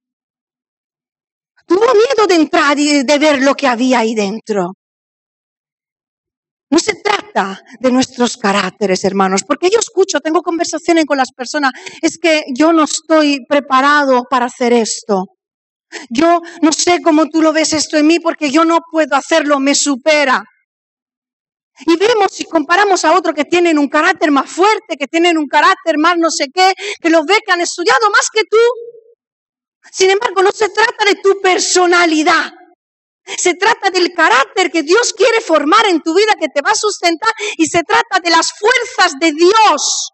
Tuvo 1.67 1.87
miedo 1.95 2.27
de 2.29 2.35
entrar 2.35 2.79
y 2.79 3.03
de 3.03 3.19
ver 3.19 3.43
lo 3.43 3.55
que 3.55 3.67
había 3.67 4.01
ahí 4.01 4.15
dentro. 4.15 4.75
No 6.71 6.79
se 6.79 6.95
trata 6.95 7.63
de 7.79 7.93
nuestros 7.93 8.37
caracteres, 8.37 9.05
hermanos, 9.05 9.45
porque 9.47 9.71
yo 9.71 9.79
escucho, 9.79 10.21
tengo 10.21 10.43
conversaciones 10.43 11.05
con 11.05 11.17
las 11.17 11.31
personas, 11.33 11.73
es 12.03 12.19
que 12.19 12.43
yo 12.53 12.73
no 12.73 12.85
estoy 12.85 13.47
preparado 13.47 14.25
para 14.29 14.47
hacer 14.47 14.73
esto. 14.73 15.34
Yo 16.11 16.41
no 16.63 16.73
sé 16.73 17.01
cómo 17.03 17.29
tú 17.29 17.43
lo 17.43 17.53
ves 17.53 17.73
esto 17.73 17.97
en 17.97 18.07
mí 18.07 18.21
porque 18.21 18.51
yo 18.51 18.65
no 18.65 18.79
puedo 18.91 19.17
hacerlo, 19.17 19.61
me 19.61 19.75
supera. 19.75 20.45
Y 21.87 21.97
vemos 21.97 22.33
si 22.33 22.45
comparamos 22.45 23.05
a 23.05 23.13
otros 23.13 23.35
que 23.35 23.45
tienen 23.45 23.79
un 23.79 23.89
carácter 23.89 24.31
más 24.31 24.49
fuerte, 24.49 24.97
que 24.97 25.09
tienen 25.09 25.39
un 25.39 25.49
carácter 25.49 25.99
más 25.99 26.17
no 26.17 26.31
sé 26.31 26.47
qué, 26.55 26.73
que 27.01 27.11
los 27.11 27.25
ve 27.27 27.39
que 27.45 27.53
han 27.53 27.61
estudiado 27.61 28.11
más 28.11 28.29
que 28.33 28.43
tú. 28.45 28.59
Sin 29.91 30.11
embargo, 30.11 30.43
no 30.43 30.53
se 30.53 30.69
trata 30.69 31.05
de 31.05 31.17
tu 31.17 31.41
personalidad. 31.41 32.53
Se 33.27 33.55
trata 33.55 33.91
del 33.91 34.13
carácter 34.13 34.71
que 34.71 34.83
Dios 34.83 35.13
quiere 35.15 35.41
formar 35.41 35.87
en 35.87 36.01
tu 36.01 36.15
vida, 36.15 36.35
que 36.39 36.49
te 36.49 36.61
va 36.63 36.71
a 36.71 36.77
sustentar, 36.77 37.33
y 37.57 37.67
se 37.67 37.83
trata 37.83 38.21
de 38.23 38.31
las 38.31 38.53
fuerzas 38.53 39.15
de 39.19 39.33
Dios. 39.33 40.11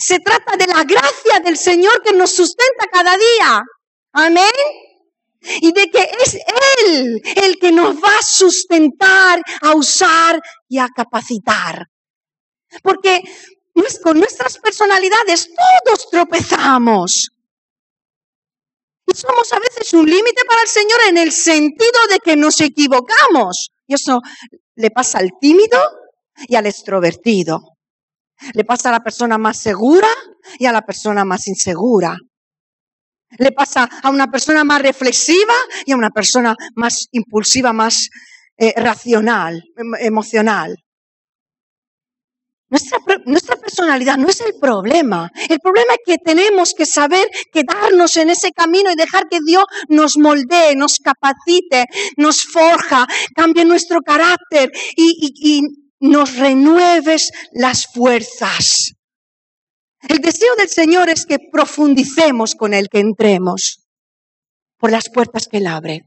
Se 0.00 0.18
trata 0.20 0.56
de 0.56 0.66
la 0.66 0.84
gracia 0.84 1.40
del 1.44 1.58
Señor 1.58 2.02
que 2.02 2.12
nos 2.12 2.30
sustenta 2.32 2.86
cada 2.90 3.16
día. 3.16 3.62
Amén 4.12 4.50
y 5.40 5.72
de 5.72 5.90
que 5.90 6.10
es 6.22 6.38
Él 6.86 7.20
el 7.36 7.58
que 7.58 7.72
nos 7.72 7.96
va 7.96 8.16
a 8.18 8.22
sustentar, 8.22 9.40
a 9.62 9.74
usar 9.74 10.40
y 10.68 10.78
a 10.78 10.88
capacitar. 10.88 11.86
Porque 12.82 13.22
con 14.02 14.18
nuestras 14.18 14.58
personalidades 14.58 15.48
todos 15.84 16.10
tropezamos. 16.10 17.30
Y 19.06 19.16
somos 19.16 19.52
a 19.52 19.58
veces 19.58 19.92
un 19.94 20.06
límite 20.06 20.42
para 20.46 20.62
el 20.62 20.68
Señor 20.68 20.98
en 21.08 21.18
el 21.18 21.32
sentido 21.32 22.00
de 22.10 22.18
que 22.18 22.36
nos 22.36 22.60
equivocamos. 22.60 23.70
Y 23.86 23.94
eso 23.94 24.20
le 24.76 24.90
pasa 24.90 25.18
al 25.18 25.30
tímido 25.40 25.80
y 26.46 26.54
al 26.54 26.66
extrovertido. 26.66 27.60
Le 28.54 28.64
pasa 28.64 28.88
a 28.90 28.92
la 28.92 29.00
persona 29.00 29.36
más 29.36 29.58
segura 29.58 30.08
y 30.58 30.66
a 30.66 30.72
la 30.72 30.82
persona 30.82 31.24
más 31.24 31.48
insegura. 31.48 32.16
Le 33.38 33.52
pasa 33.52 33.88
a 34.02 34.10
una 34.10 34.30
persona 34.30 34.64
más 34.64 34.82
reflexiva 34.82 35.54
y 35.86 35.92
a 35.92 35.96
una 35.96 36.10
persona 36.10 36.54
más 36.74 37.08
impulsiva, 37.12 37.72
más 37.72 38.08
eh, 38.56 38.74
racional, 38.76 39.62
em, 39.76 39.94
emocional. 40.00 40.76
Nuestra, 42.70 43.56
personalidad 43.56 44.16
no 44.16 44.28
es 44.28 44.40
el 44.40 44.52
problema. 44.60 45.28
El 45.48 45.58
problema 45.58 45.94
es 45.94 46.00
que 46.06 46.18
tenemos 46.18 46.72
que 46.72 46.86
saber 46.86 47.28
quedarnos 47.52 48.16
en 48.16 48.30
ese 48.30 48.52
camino 48.52 48.92
y 48.92 48.94
dejar 48.94 49.24
que 49.28 49.40
Dios 49.44 49.64
nos 49.88 50.16
moldee, 50.16 50.76
nos 50.76 50.98
capacite, 51.02 51.86
nos 52.16 52.42
forja, 52.42 53.06
cambie 53.34 53.64
nuestro 53.64 54.00
carácter 54.02 54.70
y, 54.96 55.32
y, 55.42 55.56
y 55.56 55.62
nos 55.98 56.36
renueves 56.36 57.32
las 57.52 57.86
fuerzas. 57.86 58.92
El 60.08 60.18
deseo 60.18 60.54
del 60.56 60.68
Señor 60.68 61.10
es 61.10 61.26
que 61.26 61.38
profundicemos 61.38 62.54
con 62.54 62.72
Él, 62.72 62.88
que 62.88 63.00
entremos 63.00 63.86
por 64.78 64.90
las 64.90 65.10
puertas 65.10 65.46
que 65.46 65.58
Él 65.58 65.66
abre. 65.66 66.02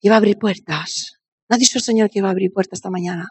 Y 0.00 0.08
va 0.08 0.14
a 0.14 0.18
abrir 0.18 0.38
puertas. 0.38 1.20
¿No 1.48 1.56
ha 1.56 1.58
dicho 1.58 1.78
el 1.78 1.84
Señor 1.84 2.10
que 2.10 2.22
va 2.22 2.28
a 2.28 2.30
abrir 2.30 2.50
puertas 2.52 2.78
esta 2.78 2.90
mañana? 2.90 3.28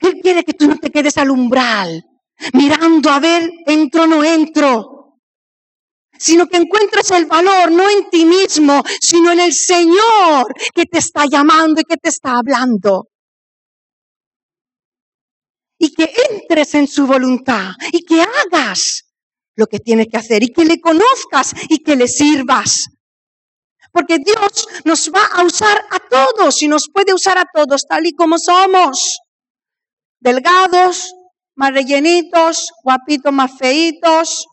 Él 0.00 0.14
quiere 0.22 0.44
que 0.44 0.54
tú 0.54 0.68
no 0.68 0.78
te 0.78 0.90
quedes 0.90 1.18
al 1.18 1.30
umbral, 1.30 2.04
mirando 2.52 3.10
a 3.10 3.20
ver, 3.20 3.50
entro 3.66 4.04
o 4.04 4.06
no 4.06 4.24
entro, 4.24 5.20
sino 6.18 6.46
que 6.46 6.58
encuentres 6.58 7.10
el 7.10 7.26
valor 7.26 7.72
no 7.72 7.88
en 7.88 8.10
ti 8.10 8.24
mismo, 8.24 8.82
sino 9.00 9.32
en 9.32 9.40
el 9.40 9.52
Señor 9.52 10.52
que 10.74 10.86
te 10.86 10.98
está 10.98 11.24
llamando 11.26 11.80
y 11.80 11.84
que 11.84 11.96
te 11.96 12.08
está 12.08 12.38
hablando 12.38 13.08
y 15.84 15.92
que 15.92 16.10
entres 16.30 16.74
en 16.74 16.88
su 16.88 17.06
voluntad 17.06 17.72
y 17.92 18.06
que 18.06 18.22
hagas 18.22 19.04
lo 19.54 19.66
que 19.66 19.80
tienes 19.80 20.06
que 20.10 20.16
hacer 20.16 20.42
y 20.42 20.50
que 20.50 20.64
le 20.64 20.80
conozcas 20.80 21.52
y 21.68 21.82
que 21.82 21.94
le 21.94 22.08
sirvas. 22.08 22.86
Porque 23.92 24.18
Dios 24.18 24.66
nos 24.86 25.12
va 25.12 25.26
a 25.26 25.44
usar 25.44 25.76
a 25.90 25.98
todos 25.98 26.62
y 26.62 26.68
nos 26.68 26.88
puede 26.90 27.12
usar 27.12 27.36
a 27.36 27.44
todos 27.52 27.84
tal 27.86 28.06
y 28.06 28.12
como 28.12 28.38
somos. 28.38 29.18
Delgados, 30.20 31.14
más 31.54 31.74
rellenitos, 31.74 32.72
guapitos, 32.82 33.32
más 33.32 33.52
feitos, 33.58 34.46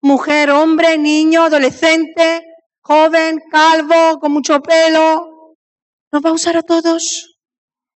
mujer, 0.00 0.50
hombre, 0.50 0.98
niño, 0.98 1.44
adolescente, 1.44 2.42
joven, 2.80 3.40
calvo, 3.52 4.18
con 4.18 4.32
mucho 4.32 4.60
pelo. 4.60 5.54
Nos 6.10 6.24
va 6.24 6.30
a 6.30 6.34
usar 6.34 6.56
a 6.56 6.62
todos. 6.62 7.38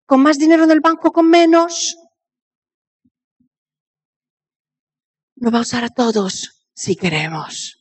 Con 0.06 0.22
más 0.22 0.38
dinero 0.38 0.62
en 0.62 0.70
el 0.70 0.80
banco, 0.80 1.10
con 1.10 1.28
menos. 1.28 1.96
Nos 5.36 5.52
va 5.52 5.58
a 5.58 5.62
usar 5.62 5.84
a 5.84 5.88
todos 5.88 6.66
si 6.74 6.96
queremos. 6.96 7.80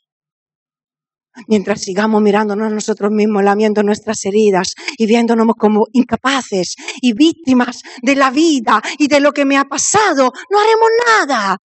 mientras 1.47 1.81
sigamos 1.81 2.21
mirándonos 2.21 2.71
a 2.71 2.75
nosotros 2.75 3.11
mismos, 3.11 3.43
lamiendo 3.43 3.81
nuestras 3.81 4.23
heridas 4.25 4.75
y 4.99 5.07
viéndonos 5.07 5.47
como 5.57 5.87
incapaces 5.91 6.75
y 7.01 7.13
víctimas 7.13 7.81
de 8.03 8.15
la 8.15 8.29
vida 8.29 8.79
y 8.99 9.07
de 9.07 9.19
lo 9.19 9.31
que 9.31 9.43
me 9.43 9.57
ha 9.57 9.63
pasado, 9.65 10.31
no 10.51 10.59
haremos 10.59 10.89
nada. 11.07 11.57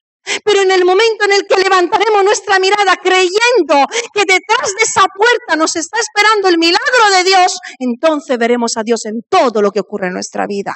Pero 0.43 0.61
en 0.61 0.71
el 0.71 0.85
momento 0.85 1.25
en 1.25 1.33
el 1.33 1.47
que 1.47 1.61
levantaremos 1.61 2.23
nuestra 2.23 2.59
mirada 2.59 2.95
creyendo 3.01 3.87
que 4.13 4.21
detrás 4.21 4.73
de 4.77 4.83
esa 4.83 5.05
puerta 5.13 5.55
nos 5.57 5.75
está 5.75 5.99
esperando 5.99 6.47
el 6.47 6.57
milagro 6.57 7.17
de 7.17 7.23
Dios, 7.25 7.57
entonces 7.79 8.37
veremos 8.37 8.77
a 8.77 8.83
Dios 8.83 9.05
en 9.05 9.21
todo 9.29 9.61
lo 9.61 9.71
que 9.71 9.81
ocurre 9.81 10.07
en 10.07 10.13
nuestra 10.13 10.45
vida. 10.47 10.75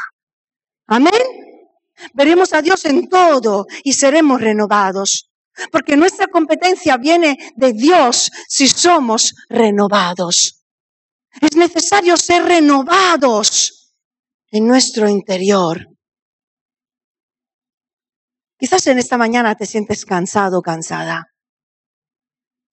Amén. 0.88 1.51
Veremos 2.14 2.54
a 2.54 2.62
Dios 2.62 2.86
en 2.86 3.08
todo 3.08 3.66
y 3.84 3.94
seremos 3.94 4.42
renovados. 4.42 5.30
Porque 5.72 5.98
nuestra 5.98 6.28
competencia 6.28 6.98
viene 6.98 7.38
de 7.56 7.74
Dios 7.74 8.32
si 8.48 8.68
somos 8.68 9.36
renovados. 9.50 10.64
Es 11.42 11.56
necesario 11.56 12.18
ser 12.18 12.44
renovados 12.44 13.94
en 14.50 14.68
nuestro 14.68 15.08
interior. 15.08 15.88
Quizás 18.58 18.86
en 18.88 19.00
esta 19.00 19.18
mañana 19.18 19.56
te 19.56 19.66
sientes 19.66 20.06
cansado 20.06 20.60
o 20.60 20.62
cansada. 20.62 21.32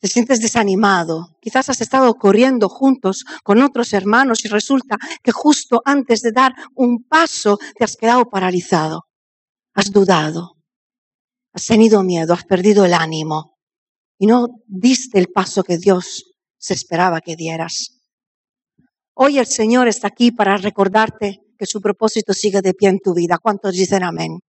Te 0.01 0.07
sientes 0.07 0.41
desanimado. 0.41 1.37
Quizás 1.41 1.71
has 1.71 1.81
estado 1.81 2.15
corriendo 2.15 2.69
juntos 2.69 3.25
con 3.43 3.63
otros 3.63 3.93
hermanos 3.93 4.45
y 4.45 4.49
resulta 4.49 4.97
que 5.23 5.33
justo 5.33 5.83
antes 5.85 6.21
de 6.21 6.31
dar 6.31 6.55
un 6.75 7.05
paso 7.05 7.59
te 7.77 7.85
has 7.85 7.97
quedado 7.97 8.29
paralizado. 8.29 9.08
Has 9.79 9.93
dudado. 9.93 10.57
Has 11.53 11.67
tenido 11.67 12.03
miedo, 12.03 12.35
has 12.35 12.45
perdido 12.45 12.85
el 12.85 12.95
ánimo 12.95 13.59
y 14.19 14.27
no 14.27 14.49
diste 14.67 15.21
el 15.21 15.29
paso 15.29 15.63
que 15.63 15.79
Dios 15.79 16.25
se 16.59 16.75
esperaba 16.75 17.21
que 17.21 17.37
dieras. 17.37 18.01
Hoy 19.15 19.39
el 19.39 19.47
Señor 19.47 19.87
está 19.87 20.09
aquí 20.09 20.33
para 20.33 20.57
recordarte 20.57 21.39
que 21.57 21.65
su 21.65 21.81
propósito 21.81 22.35
sigue 22.35 22.61
de 22.61 22.75
pie 22.75 22.89
en 22.89 22.99
tu 22.99 23.15
vida. 23.15 23.39
¿Cuántos 23.41 23.75
dicen 23.75 24.03
amén? 24.03 24.41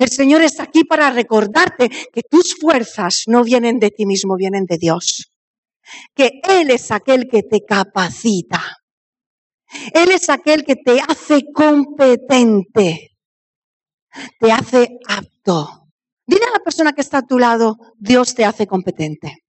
El 0.00 0.08
Señor 0.08 0.42
está 0.42 0.64
aquí 0.64 0.82
para 0.82 1.10
recordarte 1.12 1.88
que 1.88 2.22
tus 2.28 2.56
fuerzas 2.60 3.22
no 3.28 3.44
vienen 3.44 3.78
de 3.78 3.92
ti 3.92 4.04
mismo, 4.04 4.34
vienen 4.34 4.64
de 4.64 4.78
Dios. 4.78 5.30
Que 6.16 6.40
Él 6.42 6.72
es 6.72 6.90
aquel 6.90 7.28
que 7.30 7.44
te 7.44 7.60
capacita. 7.64 8.78
Él 9.94 10.10
es 10.10 10.28
aquel 10.28 10.64
que 10.64 10.74
te 10.74 11.00
hace 11.00 11.44
competente, 11.54 13.07
te 14.38 14.52
hace 14.52 14.98
apto. 15.08 15.88
Dile 16.26 16.44
a 16.44 16.58
la 16.58 16.64
persona 16.64 16.92
que 16.92 17.00
está 17.00 17.18
a 17.18 17.26
tu 17.26 17.38
lado, 17.38 17.78
Dios 17.96 18.34
te 18.34 18.44
hace 18.44 18.66
competente. 18.66 19.44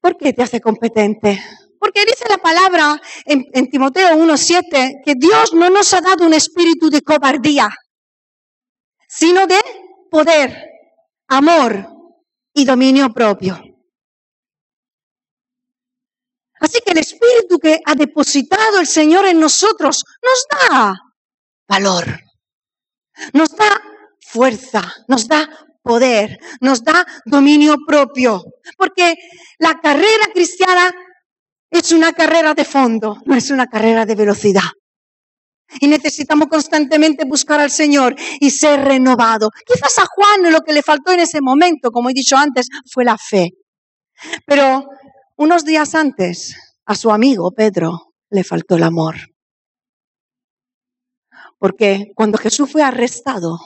¿Por 0.00 0.16
qué 0.16 0.32
te 0.32 0.42
hace 0.42 0.60
competente? 0.60 1.42
Porque 1.78 2.04
dice 2.04 2.24
la 2.28 2.38
palabra 2.38 3.00
en, 3.24 3.46
en 3.52 3.70
Timoteo 3.70 4.16
1.7 4.16 5.02
que 5.04 5.14
Dios 5.14 5.54
no 5.54 5.70
nos 5.70 5.92
ha 5.94 6.00
dado 6.00 6.26
un 6.26 6.34
espíritu 6.34 6.90
de 6.90 7.02
cobardía, 7.02 7.68
sino 9.08 9.46
de 9.46 9.58
poder, 10.10 10.56
amor 11.28 11.88
y 12.52 12.64
dominio 12.64 13.12
propio. 13.12 13.73
Así 16.64 16.80
que 16.80 16.92
el 16.92 16.98
espíritu 16.98 17.58
que 17.58 17.78
ha 17.84 17.94
depositado 17.94 18.80
el 18.80 18.86
Señor 18.86 19.26
en 19.26 19.38
nosotros 19.38 20.02
nos 20.22 20.70
da 20.70 20.94
valor, 21.68 22.06
nos 23.34 23.50
da 23.50 23.82
fuerza, 24.18 24.82
nos 25.06 25.28
da 25.28 25.46
poder, 25.82 26.38
nos 26.62 26.82
da 26.82 27.06
dominio 27.26 27.76
propio. 27.86 28.42
Porque 28.78 29.14
la 29.58 29.74
carrera 29.74 30.28
cristiana 30.32 30.90
es 31.70 31.92
una 31.92 32.14
carrera 32.14 32.54
de 32.54 32.64
fondo, 32.64 33.18
no 33.26 33.36
es 33.36 33.50
una 33.50 33.66
carrera 33.66 34.06
de 34.06 34.14
velocidad. 34.14 34.70
Y 35.80 35.86
necesitamos 35.86 36.48
constantemente 36.48 37.26
buscar 37.26 37.60
al 37.60 37.70
Señor 37.70 38.16
y 38.40 38.50
ser 38.50 38.80
renovado. 38.80 39.50
Quizás 39.66 39.98
a 39.98 40.06
Juan 40.06 40.50
lo 40.50 40.60
que 40.60 40.72
le 40.72 40.82
faltó 40.82 41.12
en 41.12 41.20
ese 41.20 41.42
momento, 41.42 41.90
como 41.90 42.08
he 42.08 42.14
dicho 42.14 42.38
antes, 42.38 42.68
fue 42.90 43.04
la 43.04 43.18
fe. 43.18 43.50
Pero 44.46 44.88
unos 45.36 45.64
días 45.64 45.94
antes, 45.94 46.56
a 46.86 46.94
su 46.94 47.10
amigo 47.10 47.52
Pedro 47.52 48.14
le 48.30 48.44
faltó 48.44 48.76
el 48.76 48.82
amor. 48.82 49.16
Porque 51.58 52.12
cuando 52.14 52.38
Jesús 52.38 52.70
fue 52.70 52.82
arrestado, 52.82 53.58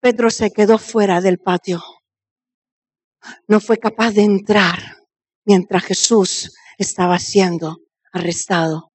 Pedro 0.00 0.30
se 0.30 0.50
quedó 0.50 0.78
fuera 0.78 1.20
del 1.20 1.38
patio. 1.38 1.82
No 3.46 3.60
fue 3.60 3.78
capaz 3.78 4.12
de 4.12 4.22
entrar 4.22 4.78
mientras 5.44 5.84
Jesús 5.84 6.54
estaba 6.78 7.18
siendo 7.18 7.78
arrestado. 8.12 8.92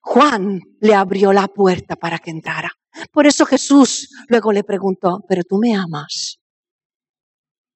Juan 0.00 0.60
le 0.80 0.94
abrió 0.94 1.32
la 1.32 1.48
puerta 1.48 1.96
para 1.96 2.18
que 2.18 2.30
entrara. 2.30 2.70
Por 3.12 3.26
eso 3.26 3.44
Jesús 3.44 4.08
luego 4.28 4.52
le 4.52 4.64
preguntó, 4.64 5.20
pero 5.28 5.42
tú 5.44 5.58
me 5.58 5.74
amas. 5.74 6.38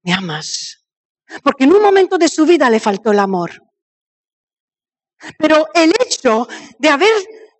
¿Me 0.03 0.13
amas? 0.13 0.84
Porque 1.43 1.63
en 1.65 1.73
un 1.73 1.81
momento 1.81 2.17
de 2.17 2.29
su 2.29 2.45
vida 2.45 2.69
le 2.69 2.79
faltó 2.79 3.11
el 3.11 3.19
amor. 3.19 3.51
Pero 5.37 5.67
el 5.73 5.91
hecho 6.05 6.47
de 6.77 6.89
haber 6.89 7.13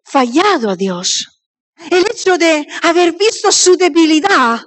fallado 0.04 0.70
a 0.70 0.76
Dios, 0.76 1.42
el 1.90 2.06
hecho 2.12 2.38
de 2.38 2.68
haber 2.84 3.14
visto 3.14 3.52
su 3.52 3.76
debilidad, 3.76 4.60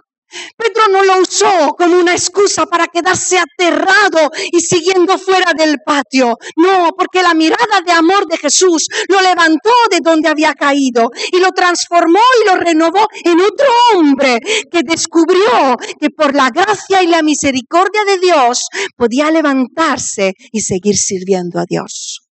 Pedro 0.56 0.88
no 0.90 1.04
lo 1.04 1.22
usó 1.22 1.74
como 1.78 1.98
una 1.98 2.12
excusa 2.12 2.66
para 2.66 2.86
quedarse 2.86 3.38
aterrado 3.38 4.30
y 4.52 4.60
siguiendo 4.60 5.18
fuera 5.18 5.52
del 5.56 5.78
patio. 5.84 6.36
No, 6.56 6.90
porque 6.96 7.22
la 7.22 7.34
mirada 7.34 7.80
de 7.84 7.92
amor 7.92 8.26
de 8.26 8.36
Jesús 8.36 8.88
lo 9.08 9.20
levantó 9.20 9.72
de 9.90 10.00
donde 10.00 10.28
había 10.28 10.52
caído 10.54 11.10
y 11.32 11.38
lo 11.38 11.52
transformó 11.52 12.20
y 12.42 12.48
lo 12.48 12.56
renovó 12.56 13.06
en 13.24 13.40
otro 13.40 13.66
hombre 13.94 14.38
que 14.70 14.82
descubrió 14.82 15.76
que 15.98 16.10
por 16.10 16.34
la 16.34 16.50
gracia 16.50 17.02
y 17.02 17.06
la 17.06 17.22
misericordia 17.22 18.04
de 18.04 18.18
Dios 18.18 18.68
podía 18.96 19.30
levantarse 19.30 20.34
y 20.52 20.60
seguir 20.60 20.96
sirviendo 20.96 21.58
a 21.58 21.64
Dios. 21.64 22.28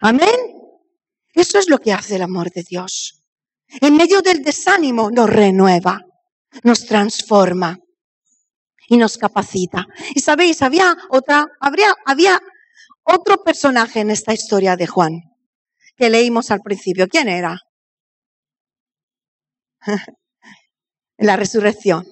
Amén. 0.00 0.56
Eso 1.32 1.58
es 1.58 1.68
lo 1.68 1.78
que 1.78 1.92
hace 1.92 2.16
el 2.16 2.22
amor 2.22 2.50
de 2.50 2.62
Dios. 2.62 3.22
En 3.80 3.96
medio 3.96 4.22
del 4.22 4.42
desánimo 4.42 5.10
nos 5.10 5.28
renueva 5.28 6.05
nos 6.62 6.86
transforma 6.86 7.78
y 8.88 8.96
nos 8.96 9.18
capacita. 9.18 9.86
Y 10.14 10.20
sabéis, 10.20 10.62
había 10.62 10.96
otra, 11.10 11.46
habría, 11.60 11.94
había 12.04 12.40
otro 13.02 13.42
personaje 13.42 14.00
en 14.00 14.10
esta 14.10 14.32
historia 14.32 14.76
de 14.76 14.86
Juan 14.86 15.22
que 15.96 16.10
leímos 16.10 16.50
al 16.50 16.60
principio. 16.60 17.08
¿Quién 17.08 17.28
era? 17.28 17.60
la 21.18 21.36
resurrección. 21.36 22.06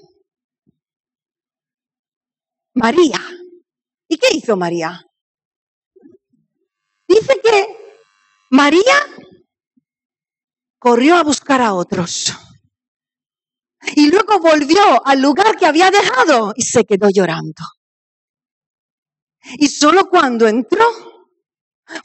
María. 2.74 3.20
¿Y 4.08 4.18
qué 4.18 4.28
hizo 4.34 4.56
María? 4.56 5.04
Dice 7.06 7.40
que 7.42 7.66
María 8.50 8.98
corrió 10.78 11.16
a 11.16 11.22
buscar 11.22 11.60
a 11.60 11.74
otros. 11.74 12.32
Y 13.94 14.10
luego 14.10 14.38
volvió 14.40 15.06
al 15.06 15.20
lugar 15.20 15.56
que 15.56 15.66
había 15.66 15.90
dejado 15.90 16.52
y 16.56 16.62
se 16.62 16.84
quedó 16.84 17.08
llorando. 17.10 17.62
Y 19.58 19.68
solo 19.68 20.08
cuando 20.08 20.48
entró 20.48 20.84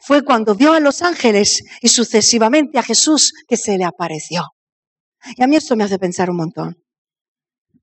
fue 0.01 0.23
cuando 0.23 0.55
vio 0.55 0.73
a 0.73 0.79
los 0.79 1.01
ángeles 1.01 1.63
y 1.81 1.89
sucesivamente 1.89 2.77
a 2.77 2.83
Jesús 2.83 3.33
que 3.47 3.57
se 3.57 3.77
le 3.77 3.85
apareció. 3.85 4.43
Y 5.37 5.43
a 5.43 5.47
mí 5.47 5.55
esto 5.55 5.75
me 5.75 5.83
hace 5.83 5.99
pensar 5.99 6.29
un 6.29 6.37
montón, 6.37 6.83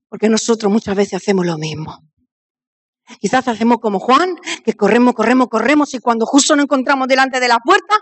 porque 0.09 0.29
nosotros 0.29 0.71
muchas 0.71 0.95
veces 0.95 1.15
hacemos 1.15 1.45
lo 1.45 1.57
mismo. 1.57 1.99
Quizás 3.19 3.47
hacemos 3.47 3.79
como 3.79 3.99
Juan, 3.99 4.35
que 4.65 4.73
corremos, 4.73 5.13
corremos, 5.13 5.47
corremos 5.47 5.93
y 5.93 5.99
cuando 5.99 6.25
justo 6.25 6.55
nos 6.55 6.65
encontramos 6.65 7.07
delante 7.07 7.39
de 7.39 7.47
la 7.47 7.59
puerta, 7.59 7.95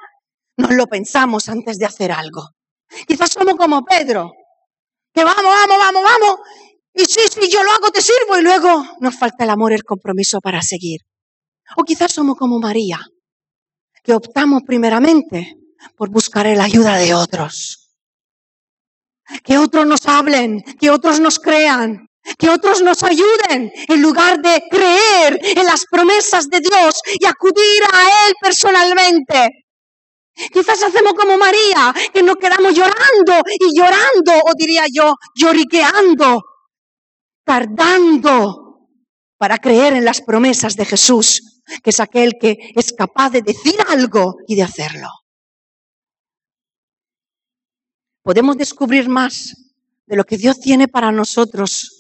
nos 0.58 0.74
lo 0.74 0.88
pensamos 0.88 1.48
antes 1.48 1.78
de 1.78 1.86
hacer 1.86 2.12
algo. 2.12 2.50
Quizás 3.08 3.32
somos 3.32 3.56
como 3.56 3.84
Pedro, 3.84 4.34
que 5.16 5.24
vamos, 5.24 5.44
vamos, 5.44 5.78
vamos, 5.80 6.04
vamos. 6.04 6.40
Y 6.94 7.06
sí, 7.06 7.22
sí, 7.32 7.50
yo 7.50 7.64
lo 7.64 7.72
hago, 7.72 7.90
te 7.90 8.02
sirvo. 8.02 8.38
Y 8.38 8.42
luego 8.42 8.86
nos 9.00 9.18
falta 9.18 9.46
el 9.46 9.50
amor, 9.50 9.72
el 9.72 9.84
compromiso 9.84 10.42
para 10.42 10.62
seguir. 10.62 11.02
O 11.78 11.84
quizás 11.84 12.12
somos 12.12 12.36
como 12.38 12.60
María, 12.60 13.00
que 14.04 14.14
optamos 14.14 14.64
primeramente 14.64 15.56
por 15.96 16.10
buscar 16.10 16.46
la 16.46 16.66
ayuda 16.66 16.98
de 16.98 17.14
otros. 17.14 17.92
Que 19.44 19.58
otros 19.58 19.88
nos 19.88 20.06
hablen, 20.06 20.62
que 20.80 20.92
otros 20.92 21.20
nos 21.20 21.40
crean, 21.40 22.08
que 22.38 22.50
otros 22.50 22.82
nos 22.82 23.02
ayuden 23.02 23.72
en 23.88 24.02
lugar 24.02 24.42
de 24.42 24.64
creer 24.70 25.40
en 25.42 25.66
las 25.66 25.86
promesas 25.90 26.50
de 26.50 26.60
Dios 26.60 27.02
y 27.20 27.26
acudir 27.26 27.84
a 27.92 28.28
Él 28.28 28.36
personalmente. 28.40 29.65
Quizás 30.52 30.84
hacemos 30.84 31.14
como 31.14 31.38
María, 31.38 31.94
que 32.14 32.22
nos 32.22 32.36
quedamos 32.36 32.74
llorando 32.74 33.42
y 33.60 33.78
llorando, 33.78 34.34
o 34.46 34.54
diría 34.58 34.86
yo, 34.92 35.16
lloriqueando, 35.36 36.44
tardando 37.46 38.90
para 39.38 39.58
creer 39.58 39.94
en 39.94 40.06
las 40.06 40.22
promesas 40.22 40.76
de 40.76 40.86
Jesús, 40.86 41.62
que 41.82 41.90
es 41.90 42.00
aquel 42.00 42.34
que 42.40 42.58
es 42.76 42.92
capaz 42.94 43.30
de 43.30 43.42
decir 43.42 43.76
algo 43.88 44.36
y 44.48 44.56
de 44.56 44.64
hacerlo. 44.64 45.08
Podemos 48.24 48.58
descubrir 48.58 49.08
más 49.08 49.56
de 50.06 50.16
lo 50.16 50.24
que 50.24 50.38
Dios 50.38 50.60
tiene 50.60 50.88
para 50.88 51.12
nosotros, 51.12 51.96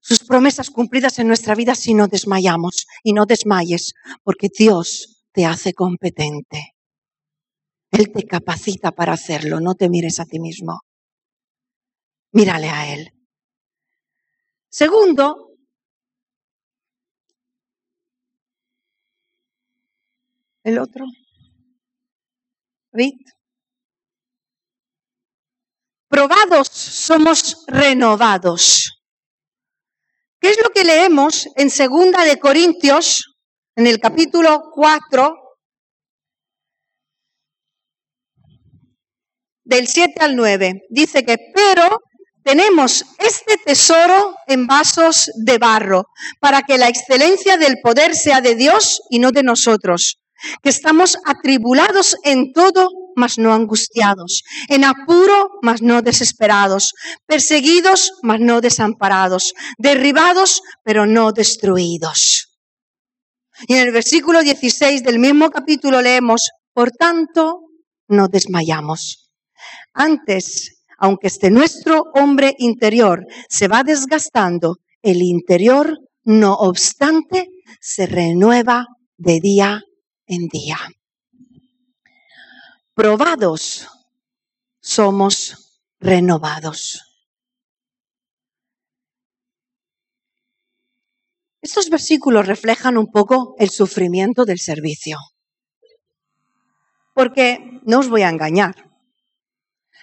sus 0.00 0.18
promesas 0.20 0.70
cumplidas 0.70 1.18
en 1.18 1.28
nuestra 1.28 1.54
vida 1.54 1.74
si 1.74 1.94
no 1.94 2.08
desmayamos 2.08 2.86
y 3.04 3.12
no 3.12 3.26
desmayes, 3.26 3.94
porque 4.24 4.48
Dios 4.48 5.24
te 5.32 5.44
hace 5.44 5.74
competente. 5.74 6.69
Él 7.90 8.12
te 8.12 8.26
capacita 8.26 8.92
para 8.92 9.14
hacerlo, 9.14 9.60
no 9.60 9.74
te 9.74 9.88
mires 9.88 10.20
a 10.20 10.24
ti 10.24 10.38
mismo. 10.38 10.80
Mírale 12.32 12.70
a 12.70 12.92
Él. 12.92 13.12
Segundo, 14.68 15.50
el 20.62 20.78
otro. 20.78 21.04
Read. 22.92 23.14
Probados 26.08 26.68
somos 26.68 27.64
renovados. 27.66 29.00
¿Qué 30.40 30.50
es 30.50 30.58
lo 30.62 30.70
que 30.70 30.84
leemos 30.84 31.48
en 31.56 31.70
segunda 31.70 32.24
de 32.24 32.38
Corintios, 32.38 33.36
en 33.76 33.86
el 33.86 34.00
capítulo 34.00 34.70
4, 34.74 35.39
del 39.70 39.86
7 39.86 40.14
al 40.18 40.36
9. 40.36 40.82
Dice 40.90 41.24
que, 41.24 41.38
pero 41.54 42.00
tenemos 42.42 43.04
este 43.18 43.56
tesoro 43.64 44.34
en 44.48 44.66
vasos 44.66 45.30
de 45.36 45.58
barro, 45.58 46.06
para 46.40 46.62
que 46.62 46.76
la 46.76 46.88
excelencia 46.88 47.56
del 47.56 47.76
poder 47.82 48.14
sea 48.16 48.40
de 48.40 48.56
Dios 48.56 49.00
y 49.10 49.20
no 49.20 49.30
de 49.30 49.44
nosotros, 49.44 50.18
que 50.62 50.70
estamos 50.70 51.16
atribulados 51.24 52.16
en 52.24 52.52
todo, 52.52 52.88
mas 53.14 53.38
no 53.38 53.52
angustiados, 53.52 54.42
en 54.68 54.84
apuro, 54.84 55.50
mas 55.62 55.82
no 55.82 56.02
desesperados, 56.02 56.92
perseguidos, 57.26 58.12
mas 58.22 58.40
no 58.40 58.60
desamparados, 58.60 59.54
derribados, 59.78 60.62
pero 60.82 61.06
no 61.06 61.30
destruidos. 61.30 62.48
Y 63.68 63.74
en 63.74 63.86
el 63.86 63.92
versículo 63.92 64.42
16 64.42 65.04
del 65.04 65.18
mismo 65.20 65.50
capítulo 65.50 66.00
leemos, 66.00 66.50
por 66.72 66.90
tanto, 66.90 67.60
no 68.08 68.26
desmayamos. 68.26 69.19
Antes, 69.92 70.82
aunque 70.98 71.28
este 71.28 71.50
nuestro 71.50 72.04
hombre 72.14 72.54
interior 72.58 73.26
se 73.48 73.68
va 73.68 73.82
desgastando, 73.82 74.76
el 75.02 75.22
interior, 75.22 75.98
no 76.24 76.54
obstante, 76.54 77.48
se 77.80 78.06
renueva 78.06 78.86
de 79.16 79.40
día 79.40 79.82
en 80.26 80.48
día. 80.48 80.78
Probados 82.94 83.88
somos 84.80 85.82
renovados. 85.98 87.02
Estos 91.62 91.90
versículos 91.90 92.46
reflejan 92.46 92.96
un 92.96 93.10
poco 93.10 93.54
el 93.58 93.70
sufrimiento 93.70 94.44
del 94.44 94.58
servicio. 94.58 95.18
Porque 97.14 97.80
no 97.84 97.98
os 98.00 98.08
voy 98.08 98.22
a 98.22 98.30
engañar, 98.30 98.89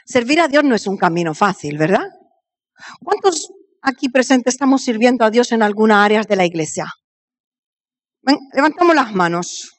Servir 0.08 0.40
a 0.40 0.48
Dios 0.48 0.64
no 0.64 0.74
es 0.74 0.88
un 0.88 0.96
camino 0.96 1.34
fácil, 1.34 1.78
¿verdad? 1.78 2.06
¿Cuántos 3.04 3.52
aquí 3.82 4.08
presentes 4.08 4.54
estamos 4.54 4.82
sirviendo 4.82 5.26
a 5.26 5.30
Dios 5.30 5.52
en 5.52 5.62
alguna 5.62 6.06
área 6.06 6.24
de 6.24 6.36
la 6.36 6.46
iglesia? 6.46 6.86
levantamos 8.54 8.96
las 8.96 9.14
manos. 9.14 9.72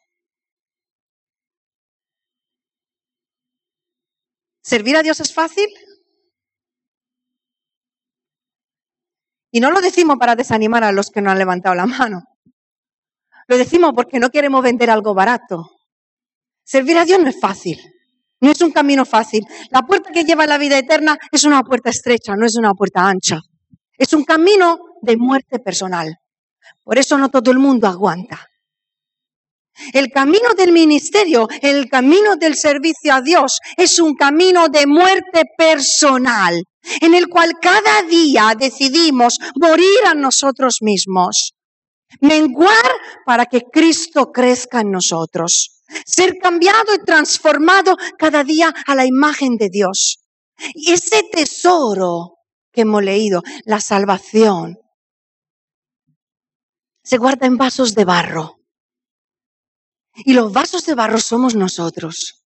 ¿Servir 4.63 4.97
a 4.97 5.03
Dios 5.03 5.21
es 5.21 5.33
fácil? 5.33 5.69
Y 9.51 9.61
no 9.61 9.71
lo 9.71 9.81
decimos 9.81 10.17
para 10.19 10.37
desanimar 10.37 10.85
a 10.85 10.93
los 10.93 11.11
que 11.11 11.23
no 11.23 11.31
han 11.31 11.39
levantado 11.39 11.75
la 11.75 11.87
mano. 11.87 12.23
Lo 13.47 13.57
decimos 13.57 13.93
porque 13.95 14.19
no 14.19 14.29
queremos 14.29 14.63
vender 14.63 14.91
algo 14.91 15.15
barato. 15.15 15.71
Servir 16.65 16.99
a 16.99 17.07
Dios 17.07 17.19
no 17.19 17.29
es 17.29 17.41
fácil. 17.41 17.79
No 18.41 18.53
es 18.53 18.61
un 18.61 18.71
camino 18.71 19.05
fácil. 19.05 19.45
La 19.71 19.83
puerta 19.83 20.11
que 20.13 20.25
lleva 20.25 20.45
a 20.45 20.47
la 20.47 20.59
vida 20.59 20.79
eterna 20.79 21.19
es 21.33 21.45
una 21.45 21.63
puerta 21.63 21.91
estrecha, 21.91 22.35
no 22.37 22.47
es 22.47 22.57
una 22.57 22.73
puerta 22.73 23.09
ancha. 23.09 23.41
Es 23.97 24.13
un 24.13 24.25
camino 24.25 24.79
de 25.03 25.17
muerte 25.17 25.59
personal. 25.59 26.15
Por 26.85 26.99
eso 26.99 27.19
no 27.19 27.31
todo 27.31 27.51
el 27.51 27.59
mundo 27.59 27.89
aguanta. 27.89 28.47
El 29.93 30.11
camino 30.11 30.55
del 30.57 30.73
ministerio, 30.73 31.49
el 31.63 31.89
camino 31.89 32.37
del 32.37 32.57
servicio 32.57 33.15
a 33.15 33.21
Dios 33.21 33.59
es 33.77 33.99
un 34.01 34.15
camino 34.15 34.69
de 34.69 34.87
muerte 34.87 35.43
personal, 35.57 36.63
en 37.01 37.15
el 37.15 37.29
cual 37.29 37.53
cada 37.61 38.03
día 38.03 38.55
decidimos 38.59 39.39
morir 39.55 40.01
a 40.07 40.15
nosotros 40.15 40.79
mismos, 40.81 41.55
menguar 42.21 42.91
para 43.25 43.47
que 43.47 43.63
Cristo 43.73 44.33
crezca 44.33 44.81
en 44.81 44.91
nosotros. 44.91 45.78
Ser 46.07 46.39
cambiado 46.39 46.95
y 46.95 47.05
transformado 47.05 47.97
cada 48.19 48.45
día 48.45 48.75
a 48.87 48.95
la 48.95 49.07
imagen 49.07 49.57
de 49.57 49.69
Dios. 49.71 50.19
Y 50.75 50.93
ese 50.93 51.23
tesoro 51.31 52.39
que 52.73 52.83
hemos 52.83 53.03
leído, 53.03 53.43
la 53.65 53.81
salvación, 53.81 54.79
se 57.03 57.17
guarda 57.17 57.47
en 57.47 57.57
vasos 57.57 57.95
de 57.95 58.05
barro. 58.05 58.57
Y 60.15 60.35
los 60.35 60.53
vasos 60.53 60.85
de 60.85 60.95
barro 60.95 61.19
somos 61.19 61.55
nosotros. 61.55 62.45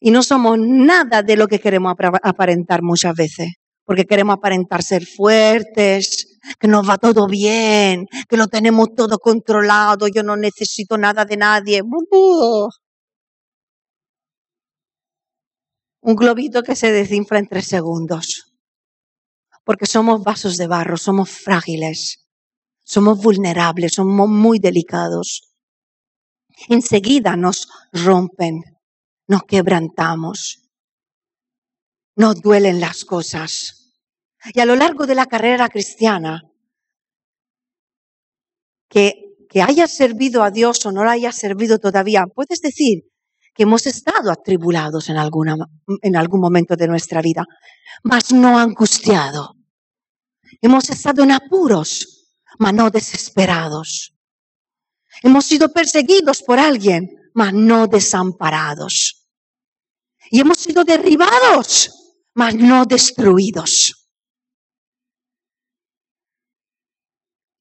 Y 0.00 0.10
no 0.10 0.22
somos 0.22 0.58
nada 0.58 1.22
de 1.22 1.36
lo 1.36 1.48
que 1.48 1.60
queremos 1.60 1.94
aparentar 2.22 2.82
muchas 2.82 3.14
veces, 3.14 3.48
porque 3.84 4.06
queremos 4.06 4.36
aparentar 4.38 4.82
ser 4.82 5.04
fuertes, 5.04 6.25
que 6.58 6.68
nos 6.68 6.88
va 6.88 6.98
todo 6.98 7.26
bien, 7.26 8.06
que 8.28 8.36
lo 8.36 8.46
tenemos 8.48 8.94
todo 8.94 9.18
controlado, 9.18 10.08
yo 10.08 10.22
no 10.22 10.36
necesito 10.36 10.96
nada 10.98 11.24
de 11.24 11.36
nadie. 11.36 11.82
Un 16.00 16.14
globito 16.14 16.62
que 16.62 16.76
se 16.76 16.92
desinfla 16.92 17.38
en 17.38 17.48
tres 17.48 17.66
segundos. 17.66 18.52
Porque 19.64 19.86
somos 19.86 20.22
vasos 20.22 20.56
de 20.56 20.68
barro, 20.68 20.96
somos 20.96 21.28
frágiles, 21.30 22.28
somos 22.84 23.20
vulnerables, 23.20 23.94
somos 23.94 24.28
muy 24.28 24.60
delicados. 24.60 25.52
Enseguida 26.68 27.36
nos 27.36 27.68
rompen, 27.92 28.62
nos 29.26 29.42
quebrantamos, 29.42 30.62
nos 32.14 32.40
duelen 32.40 32.80
las 32.80 33.04
cosas. 33.04 33.85
Y 34.52 34.60
a 34.60 34.66
lo 34.66 34.76
largo 34.76 35.06
de 35.06 35.14
la 35.14 35.26
carrera 35.26 35.68
cristiana, 35.68 36.42
que, 38.88 39.36
que 39.48 39.62
servido 39.88 40.42
a 40.42 40.50
Dios 40.50 40.84
o 40.86 40.92
no 40.92 41.04
la 41.04 41.12
hayas 41.12 41.36
servido 41.36 41.78
todavía, 41.78 42.26
puedes 42.26 42.60
decir 42.60 43.04
que 43.54 43.62
hemos 43.62 43.86
estado 43.86 44.30
atribulados 44.30 45.08
en, 45.08 45.16
alguna, 45.16 45.56
en 46.02 46.16
algún 46.16 46.40
momento 46.40 46.76
de 46.76 46.86
nuestra 46.86 47.22
vida, 47.22 47.44
mas 48.02 48.32
no 48.32 48.58
angustiado. 48.58 49.54
Hemos 50.60 50.90
estado 50.90 51.22
en 51.22 51.32
apuros, 51.32 52.34
mas 52.58 52.74
no 52.74 52.90
desesperados. 52.90 54.14
Hemos 55.22 55.46
sido 55.46 55.72
perseguidos 55.72 56.42
por 56.42 56.58
alguien, 56.58 57.08
mas 57.34 57.54
no 57.54 57.86
desamparados. 57.86 59.26
Y 60.30 60.40
hemos 60.40 60.58
sido 60.58 60.84
derribados, 60.84 61.90
mas 62.34 62.54
no 62.54 62.84
destruidos. 62.84 63.95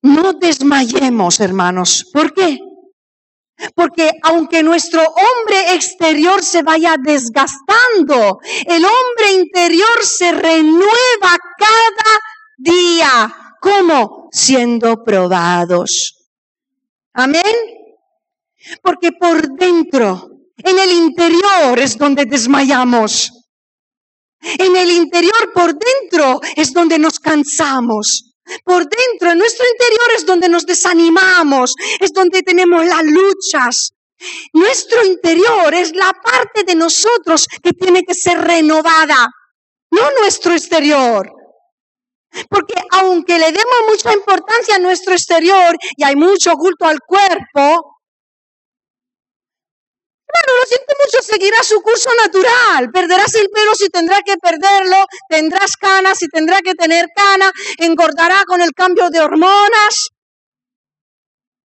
No 0.06 0.34
desmayemos, 0.34 1.40
hermanos. 1.40 2.06
¿Por 2.14 2.32
qué? 2.32 2.60
Porque 3.74 4.12
aunque 4.22 4.62
nuestro 4.62 5.02
hombre 5.02 5.74
exterior 5.74 6.44
se 6.44 6.62
vaya 6.62 6.96
desgastando, 7.02 8.40
el 8.68 8.86
hombre 8.86 9.32
interior 9.34 10.04
se 10.04 10.32
renueva 10.32 11.36
cada 11.58 12.20
día. 12.56 13.36
¿Cómo? 13.60 14.30
Siendo 14.32 15.04
probados. 15.04 16.30
Amén. 17.14 17.56
Porque 18.84 19.12
por 19.12 19.58
dentro, 19.58 20.30
en 20.58 20.78
el 20.78 20.92
interior 20.92 21.80
es 21.80 21.98
donde 21.98 22.26
desmayamos. 22.26 23.32
En 24.40 24.76
el 24.76 24.92
interior, 24.92 25.52
por 25.52 25.74
dentro, 25.74 26.42
es 26.56 26.74
donde 26.74 27.00
nos 27.00 27.20
cansamos. 27.20 28.35
Por 28.64 28.88
dentro, 28.88 29.32
en 29.32 29.38
nuestro 29.40 29.66
interior 29.72 30.08
es 30.16 30.26
donde 30.26 30.50
nos 30.50 30.66
desanimamos, 30.66 31.76
es 32.00 32.14
donde 32.14 32.42
tenemos 32.44 32.86
las 32.86 33.04
luchas, 33.04 33.96
Nuestro 34.54 35.04
interior 35.06 35.74
es 35.74 35.94
la 35.96 36.14
parte 36.14 36.64
de 36.64 36.76
nosotros 36.76 37.48
que 37.62 37.74
tiene 37.74 38.04
que 38.04 38.14
ser 38.14 38.40
renovada, 38.40 39.28
no 39.92 40.02
nuestro 40.22 40.54
exterior. 40.54 41.32
Porque 42.50 42.74
aunque 42.92 43.38
le 43.38 43.52
demos 43.52 43.76
mucha 43.90 44.14
importancia 44.14 44.76
a 44.76 44.80
nuestro 44.80 45.14
exterior 45.14 45.76
y 45.96 46.04
hay 46.04 46.16
mucho 46.16 46.54
culto 46.56 46.86
al 46.86 47.00
cuerpo, 47.00 47.95
lo 50.48 50.68
siento 50.68 50.94
mucho, 51.04 51.24
seguirá 51.24 51.64
su 51.64 51.82
curso 51.82 52.10
natural. 52.24 52.92
Perderás 52.92 53.36
el 53.36 53.50
pelo 53.50 53.76
si 53.76 53.90
tendrá 53.90 54.22
que 54.22 54.38
perderlo, 54.38 55.06
tendrás 55.30 55.76
canas 55.78 56.20
si 56.20 56.28
tendrá 56.28 56.62
que 56.62 56.74
tener 56.74 57.08
canas, 57.16 57.52
engordará 57.78 58.44
con 58.46 58.62
el 58.62 58.72
cambio 58.74 59.10
de 59.10 59.20
hormonas. 59.20 60.10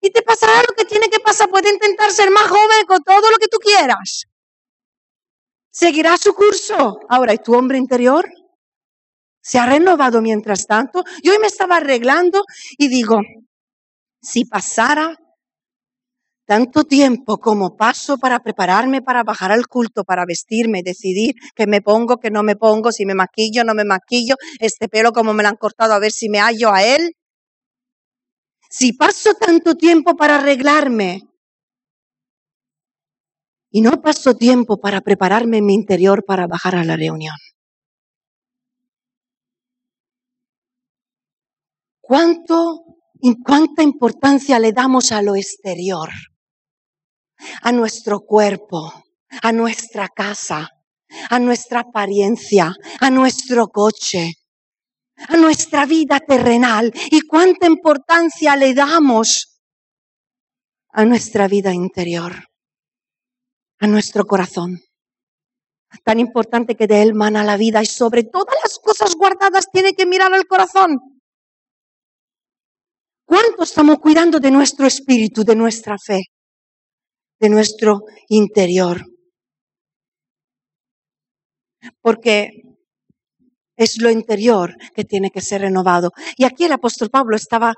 Y 0.01 0.11
te 0.11 0.23
pasará 0.23 0.63
lo 0.67 0.75
que 0.75 0.85
tiene 0.85 1.09
que 1.09 1.21
pasar. 1.21 1.51
Puede 1.51 1.71
intentar 1.71 2.11
ser 2.11 2.31
más 2.31 2.49
joven 2.49 2.87
con 2.87 3.03
todo 3.03 3.31
lo 3.31 3.37
que 3.37 3.49
tú 3.49 3.59
quieras. 3.59 4.25
Seguirá 5.71 6.17
su 6.17 6.35
curso. 6.35 7.01
Ahora, 7.09 7.35
¿y 7.35 7.39
tu 7.39 7.55
hombre 7.55 7.79
interior? 7.79 8.29
¿Se 9.43 9.59
ha 9.59 9.67
renovado 9.67 10.21
mientras 10.21 10.67
tanto? 10.67 11.05
Yo 11.23 11.33
hoy 11.33 11.39
me 11.39 11.47
estaba 11.47 11.77
arreglando 11.77 12.45
y 12.79 12.89
digo, 12.89 13.21
si 14.21 14.45
pasara 14.45 15.17
tanto 16.51 16.83
tiempo 16.83 17.39
como 17.39 17.77
paso 17.77 18.19
para 18.19 18.41
prepararme 18.41 19.03
para 19.03 19.23
bajar 19.23 19.53
al 19.53 19.69
culto, 19.69 20.03
para 20.03 20.25
vestirme, 20.27 20.83
decidir 20.83 21.37
qué 21.55 21.69
me 21.69 21.81
pongo, 21.81 22.17
qué 22.17 22.29
no 22.29 22.43
me 22.43 22.57
pongo, 22.57 22.91
si 22.91 23.07
me 23.07 23.15
maquillo, 23.15 23.63
no 23.63 23.73
me 23.73 23.85
maquillo, 23.85 24.35
este 24.59 24.89
pelo 24.89 25.13
como 25.13 25.33
me 25.33 25.45
lo 25.45 25.51
han 25.51 25.55
cortado, 25.55 25.95
a 25.95 26.01
ver 26.01 26.11
si 26.11 26.29
me 26.29 26.41
hallo 26.41 26.73
a 26.73 26.83
él. 26.83 27.13
Si 28.69 28.95
paso 28.95 29.35
tanto 29.35 29.77
tiempo 29.77 30.17
para 30.17 30.41
arreglarme 30.41 31.23
y 33.71 33.81
no 33.81 34.03
paso 34.03 34.35
tiempo 34.35 34.81
para 34.81 35.03
prepararme 35.03 35.59
en 35.59 35.67
mi 35.67 35.75
interior 35.75 36.25
para 36.25 36.49
bajar 36.49 36.75
a 36.75 36.83
la 36.83 36.97
reunión. 36.97 37.37
¿Cuánto, 42.01 42.83
¿Cuánta 43.45 43.85
importancia 43.85 44.59
le 44.59 44.73
damos 44.73 45.13
a 45.13 45.23
lo 45.23 45.37
exterior? 45.37 46.09
A 47.63 47.73
nuestro 47.73 48.21
cuerpo, 48.21 49.05
a 49.43 49.53
nuestra 49.53 50.09
casa, 50.09 50.69
a 51.29 51.39
nuestra 51.39 51.81
apariencia, 51.81 52.75
a 53.01 53.11
nuestro 53.11 53.69
coche, 53.69 54.35
a 55.29 55.37
nuestra 55.37 55.87
vida 55.87 56.21
terrenal 56.21 56.93
y 57.11 57.23
cuánta 57.23 57.67
importancia 57.67 58.57
le 58.57 58.75
damos 58.75 59.61
a 60.93 61.05
nuestra 61.05 61.47
vida 61.49 61.73
interior, 61.73 62.33
a 63.79 63.87
nuestro 63.87 64.27
corazón. 64.27 64.81
Tan 66.05 66.21
importante 66.21 66.77
que 66.77 66.87
de 66.87 67.03
él 67.03 67.15
mana 67.15 67.45
la 67.45 67.57
vida 67.57 67.83
y 67.83 67.87
sobre 67.87 68.23
todas 68.23 68.57
las 68.63 68.79
cosas 68.79 69.15
guardadas 69.17 69.67
tiene 69.73 69.95
que 69.95 70.07
mirar 70.07 70.33
al 70.33 70.47
corazón. 70.47 71.01
¿Cuánto 73.25 73.63
estamos 73.63 73.99
cuidando 73.99 74.41
de 74.41 74.51
nuestro 74.51 74.87
espíritu, 74.87 75.45
de 75.45 75.55
nuestra 75.57 75.97
fe? 75.99 76.23
De 77.41 77.49
nuestro 77.49 78.03
interior. 78.29 79.05
Porque 82.01 82.63
es 83.77 84.01
lo 84.01 84.11
interior 84.11 84.77
que 84.95 85.05
tiene 85.05 85.31
que 85.31 85.41
ser 85.41 85.63
renovado. 85.63 86.13
Y 86.37 86.45
aquí 86.45 86.65
el 86.65 86.73
apóstol 86.73 87.09
Pablo 87.09 87.35
estaba 87.35 87.73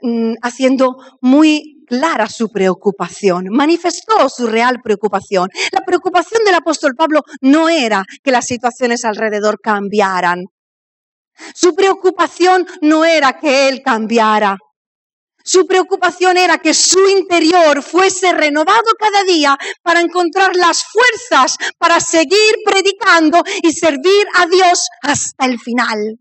mm, 0.00 0.34
haciendo 0.40 0.96
muy 1.20 1.84
clara 1.86 2.28
su 2.28 2.50
preocupación, 2.50 3.48
manifestó 3.50 4.28
su 4.28 4.46
real 4.46 4.80
preocupación. 4.82 5.48
La 5.72 5.80
preocupación 5.80 6.44
del 6.44 6.54
apóstol 6.54 6.94
Pablo 6.96 7.22
no 7.40 7.68
era 7.68 8.04
que 8.22 8.30
las 8.30 8.46
situaciones 8.46 9.04
alrededor 9.04 9.60
cambiaran. 9.60 10.44
Su 11.54 11.74
preocupación 11.74 12.66
no 12.80 13.04
era 13.04 13.38
que 13.38 13.68
él 13.68 13.82
cambiara. 13.82 14.56
Su 15.46 15.64
preocupación 15.64 16.36
era 16.36 16.58
que 16.58 16.74
su 16.74 17.08
interior 17.08 17.80
fuese 17.80 18.32
renovado 18.32 18.90
cada 18.98 19.22
día 19.22 19.56
para 19.80 20.00
encontrar 20.00 20.56
las 20.56 20.84
fuerzas 20.84 21.56
para 21.78 22.00
seguir 22.00 22.56
predicando 22.64 23.44
y 23.62 23.72
servir 23.72 24.26
a 24.34 24.46
Dios 24.46 24.88
hasta 25.02 25.46
el 25.46 25.60
final. 25.60 26.18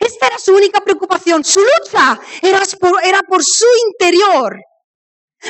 Esta 0.00 0.26
era 0.26 0.38
su 0.38 0.56
única 0.56 0.80
preocupación. 0.80 1.44
Su 1.44 1.60
lucha 1.60 2.20
era 2.42 2.62
por, 2.80 3.04
era 3.04 3.20
por 3.22 3.44
su 3.44 3.66
interior, 3.92 4.56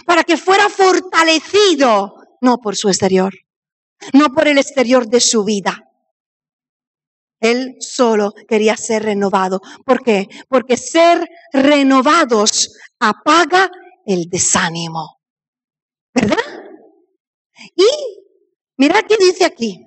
para 0.05 0.23
que 0.23 0.37
fuera 0.37 0.69
fortalecido, 0.69 2.13
no 2.43 2.59
por 2.59 2.77
su 2.77 2.89
exterior, 2.89 3.33
no 4.13 4.35
por 4.35 4.49
el 4.49 4.59
exterior 4.59 5.07
de 5.07 5.21
su 5.21 5.45
vida. 5.45 5.86
Él 7.41 7.77
solo 7.81 8.33
quería 8.49 8.77
ser 8.77 9.03
renovado. 9.03 9.61
¿Por 9.85 10.03
qué? 10.03 10.29
Porque 10.49 10.77
ser 10.77 11.29
renovados 11.53 12.77
apaga 12.99 13.71
el 14.07 14.29
desánimo. 14.29 15.21
¿Verdad? 16.15 16.39
Y 17.75 17.87
mira 18.79 19.03
qué 19.03 19.17
dice 19.19 19.45
aquí. 19.45 19.83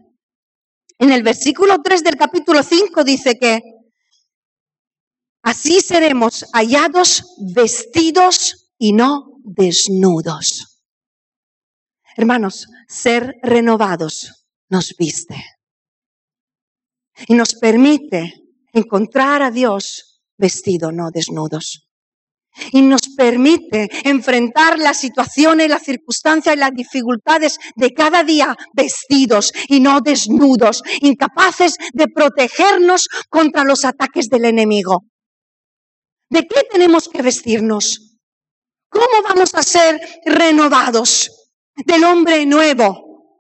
En 1.00 1.12
el 1.12 1.24
versículo 1.24 1.82
3 1.82 2.04
del 2.04 2.18
capítulo 2.18 2.62
5 2.62 3.04
dice 3.04 3.40
que 3.40 3.62
así 5.44 5.80
seremos 5.80 6.46
hallados 6.54 7.36
vestidos 7.56 8.72
y 8.78 8.94
no 8.94 9.40
desnudos. 9.44 10.82
Hermanos, 12.16 12.68
ser 12.88 13.38
renovados 13.42 14.46
nos 14.68 14.94
viste 14.98 15.59
y 17.28 17.34
nos 17.34 17.56
permite 17.56 18.34
encontrar 18.74 19.42
a 19.42 19.52
Dios 19.52 20.22
vestido, 20.38 20.92
no 20.92 21.12
desnudos. 21.12 21.86
Y 22.72 22.82
nos 22.82 23.02
permite 23.16 23.90
enfrentar 24.06 24.80
las 24.80 25.00
situaciones, 25.00 25.70
las 25.70 25.84
circunstancias 25.84 26.56
y 26.56 26.60
las 26.60 26.74
dificultades 26.74 27.58
de 27.76 27.94
cada 27.94 28.24
día 28.24 28.56
vestidos 28.74 29.54
y 29.68 29.80
no 29.80 30.02
desnudos, 30.02 30.82
incapaces 31.02 31.76
de 31.94 32.08
protegernos 32.08 33.08
contra 33.30 33.64
los 33.64 33.86
ataques 33.86 34.30
del 34.30 34.46
enemigo. 34.46 35.04
¿De 36.30 36.48
qué 36.48 36.64
tenemos 36.70 37.08
que 37.08 37.22
vestirnos? 37.22 38.18
¿Cómo 38.90 39.24
vamos 39.24 39.54
a 39.54 39.64
ser 39.64 40.02
renovados? 40.26 41.32
Del 41.86 42.04
hombre 42.04 42.46
nuevo, 42.46 43.38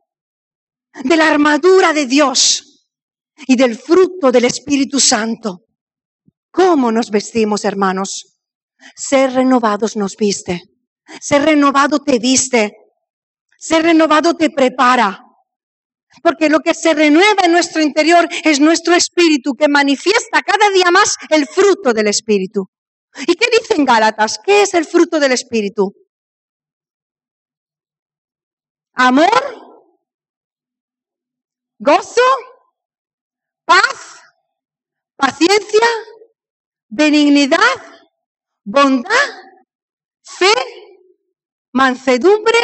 de 1.03 1.17
la 1.17 1.29
armadura 1.29 1.93
de 1.93 2.05
Dios 2.05 2.68
y 3.47 3.55
del 3.55 3.77
fruto 3.77 4.31
del 4.31 4.45
Espíritu 4.45 4.99
Santo. 4.99 5.65
¿Cómo 6.51 6.91
nos 6.91 7.11
vestimos, 7.11 7.65
hermanos? 7.65 8.39
Ser 8.95 9.33
renovados 9.33 9.95
nos 9.95 10.15
viste. 10.15 10.63
Ser 11.21 11.43
renovado 11.43 11.99
te 11.99 12.19
viste. 12.19 12.73
Ser 13.57 13.83
renovado 13.83 14.35
te 14.35 14.49
prepara. 14.49 15.23
Porque 16.23 16.49
lo 16.49 16.59
que 16.59 16.73
se 16.73 16.93
renueva 16.93 17.43
en 17.43 17.51
nuestro 17.51 17.81
interior 17.81 18.27
es 18.43 18.59
nuestro 18.59 18.95
espíritu 18.95 19.53
que 19.53 19.67
manifiesta 19.67 20.41
cada 20.41 20.69
día 20.71 20.91
más 20.91 21.15
el 21.29 21.47
fruto 21.47 21.93
del 21.93 22.07
espíritu. 22.07 22.69
¿Y 23.27 23.35
qué 23.35 23.47
dicen 23.59 23.85
Gálatas? 23.85 24.39
¿Qué 24.43 24.63
es 24.63 24.73
el 24.73 24.85
fruto 24.85 25.19
del 25.19 25.31
espíritu? 25.31 25.93
Amor, 28.93 29.29
gozo, 31.77 32.21
paz, 33.69 34.19
paciencia, 35.15 35.87
benignidad, 36.87 37.77
bondad, 38.63 39.29
fe, 40.23 40.51
mansedumbre 41.73 42.57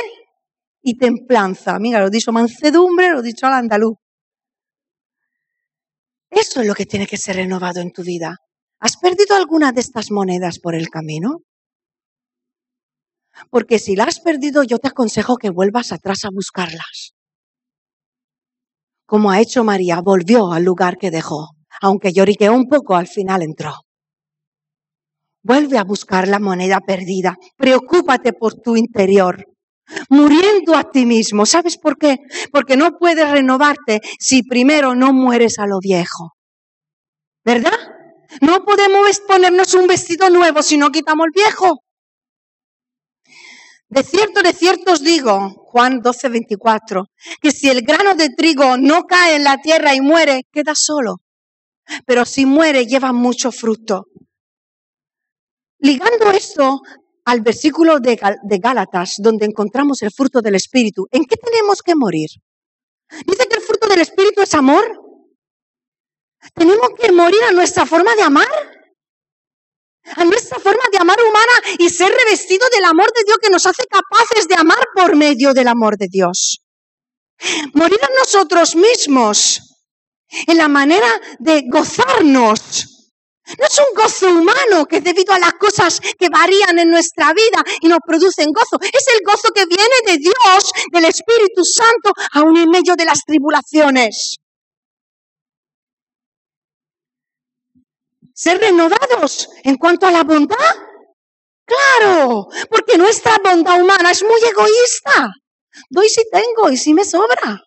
y 0.81 0.97
templanza. 0.97 1.77
Mira, 1.77 1.99
lo 1.99 2.07
he 2.07 2.09
dicho 2.09 2.31
mansedumbre, 2.31 3.11
lo 3.11 3.19
he 3.19 3.23
dicho 3.23 3.45
al 3.45 3.53
andaluz. 3.53 3.97
Eso 6.31 6.61
es 6.61 6.67
lo 6.67 6.73
que 6.73 6.87
tiene 6.87 7.05
que 7.05 7.17
ser 7.17 7.35
renovado 7.35 7.81
en 7.81 7.91
tu 7.91 8.01
vida. 8.01 8.37
¿Has 8.79 8.97
perdido 8.97 9.35
alguna 9.35 9.71
de 9.71 9.81
estas 9.81 10.09
monedas 10.09 10.57
por 10.57 10.73
el 10.73 10.89
camino? 10.89 11.43
Porque 13.51 13.77
si 13.77 13.95
la 13.95 14.05
has 14.05 14.19
perdido, 14.19 14.63
yo 14.63 14.79
te 14.79 14.87
aconsejo 14.87 15.37
que 15.37 15.51
vuelvas 15.51 15.91
atrás 15.91 16.25
a 16.25 16.29
buscarlas 16.33 17.14
como 19.05 19.31
ha 19.31 19.39
hecho 19.39 19.63
María, 19.63 20.01
volvió 20.01 20.51
al 20.51 20.63
lugar 20.63 20.97
que 20.97 21.11
dejó. 21.11 21.49
Aunque 21.81 22.13
lloriqueó 22.13 22.53
un 22.53 22.67
poco, 22.67 22.95
al 22.95 23.07
final 23.07 23.41
entró. 23.41 23.73
Vuelve 25.43 25.77
a 25.77 25.83
buscar 25.83 26.27
la 26.27 26.39
moneda 26.39 26.79
perdida. 26.79 27.35
Preocúpate 27.55 28.33
por 28.33 28.55
tu 28.55 28.75
interior. 28.75 29.45
Muriendo 30.09 30.75
a 30.75 30.89
ti 30.89 31.05
mismo. 31.05 31.45
¿Sabes 31.45 31.77
por 31.77 31.97
qué? 31.97 32.17
Porque 32.51 32.75
no 32.75 32.97
puedes 32.97 33.29
renovarte 33.29 34.01
si 34.19 34.41
primero 34.41 34.95
no 34.95 35.13
mueres 35.13 35.59
a 35.59 35.67
lo 35.67 35.77
viejo. 35.79 36.31
¿Verdad? 37.43 37.77
No 38.41 38.65
podemos 38.65 39.19
ponernos 39.27 39.75
un 39.75 39.85
vestido 39.85 40.31
nuevo 40.31 40.63
si 40.63 40.77
no 40.77 40.89
quitamos 40.89 41.27
el 41.27 41.43
viejo. 41.43 41.84
De 43.87 44.03
cierto, 44.03 44.41
de 44.41 44.53
cierto 44.53 44.93
os 44.93 45.03
digo, 45.03 45.49
Juan 45.69 46.01
12, 46.01 46.29
24, 46.29 47.05
que 47.41 47.51
si 47.51 47.69
el 47.69 47.81
grano 47.81 48.15
de 48.15 48.29
trigo 48.29 48.77
no 48.77 49.03
cae 49.03 49.35
en 49.35 49.43
la 49.43 49.57
tierra 49.57 49.93
y 49.93 50.01
muere, 50.01 50.43
queda 50.51 50.73
solo. 50.75 51.17
Pero 52.05 52.25
si 52.25 52.45
muere, 52.45 52.87
lleva 52.87 53.13
mucho 53.13 53.51
fruto. 53.51 54.05
Ligando 55.79 56.31
esto 56.31 56.81
al 57.25 57.41
versículo 57.41 57.99
de, 57.99 58.19
de 58.43 58.57
Gálatas, 58.57 59.15
donde 59.19 59.45
encontramos 59.45 60.01
el 60.01 60.11
fruto 60.11 60.41
del 60.41 60.55
Espíritu, 60.55 61.07
¿en 61.11 61.25
qué 61.25 61.35
tenemos 61.37 61.81
que 61.83 61.95
morir? 61.95 62.29
Dice 63.25 63.47
que 63.47 63.57
el 63.57 63.61
fruto 63.61 63.87
del 63.87 64.01
Espíritu 64.01 64.41
es 64.41 64.53
amor. 64.55 64.83
Tenemos 66.55 66.89
que 66.99 67.11
morir 67.11 67.41
a 67.47 67.51
nuestra 67.51 67.85
forma 67.85 68.15
de 68.15 68.23
amar 68.23 68.74
a 70.15 70.25
nuestra 70.25 70.59
forma 70.59 70.83
de 70.91 70.97
amar 70.99 71.17
humana 71.21 71.77
y 71.79 71.89
ser 71.89 72.11
revestido 72.11 72.67
del 72.73 72.85
amor 72.85 73.07
de 73.15 73.23
Dios 73.25 73.37
que 73.41 73.49
nos 73.49 73.65
hace 73.65 73.83
capaces 73.89 74.47
de 74.47 74.55
amar 74.55 74.83
por 74.93 75.15
medio 75.15 75.53
del 75.53 75.67
amor 75.67 75.97
de 75.97 76.07
Dios. 76.09 76.61
Morir 77.73 77.99
nosotros 78.19 78.75
mismos 78.75 79.61
en 80.47 80.57
la 80.57 80.67
manera 80.67 81.07
de 81.39 81.63
gozarnos. 81.67 82.91
No 83.59 83.65
es 83.67 83.77
un 83.77 83.95
gozo 83.95 84.27
humano 84.29 84.87
que 84.87 85.01
debido 85.01 85.31
a 85.33 85.39
las 85.39 85.53
cosas 85.53 85.99
que 85.99 86.29
varían 86.29 86.79
en 86.79 86.89
nuestra 86.89 87.31
vida 87.33 87.63
y 87.81 87.87
nos 87.87 87.99
producen 88.05 88.51
gozo. 88.51 88.77
Es 88.81 89.05
el 89.13 89.21
gozo 89.23 89.49
que 89.53 89.65
viene 89.67 89.83
de 90.07 90.17
Dios, 90.17 90.71
del 90.91 91.05
Espíritu 91.05 91.63
Santo, 91.63 92.11
aún 92.33 92.57
en 92.57 92.69
medio 92.69 92.95
de 92.95 93.05
las 93.05 93.19
tribulaciones. 93.25 94.37
Ser 98.35 98.59
renovados 98.59 99.49
en 99.63 99.77
cuanto 99.77 100.05
a 100.05 100.11
la 100.11 100.23
bondad. 100.23 100.75
Claro, 101.65 102.47
porque 102.69 102.97
nuestra 102.97 103.37
bondad 103.43 103.81
humana 103.81 104.11
es 104.11 104.21
muy 104.23 104.39
egoísta. 104.47 105.33
Doy 105.89 106.09
si 106.09 106.21
tengo 106.29 106.69
y 106.69 106.77
si 106.77 106.93
me 106.93 107.03
sobra. 107.03 107.63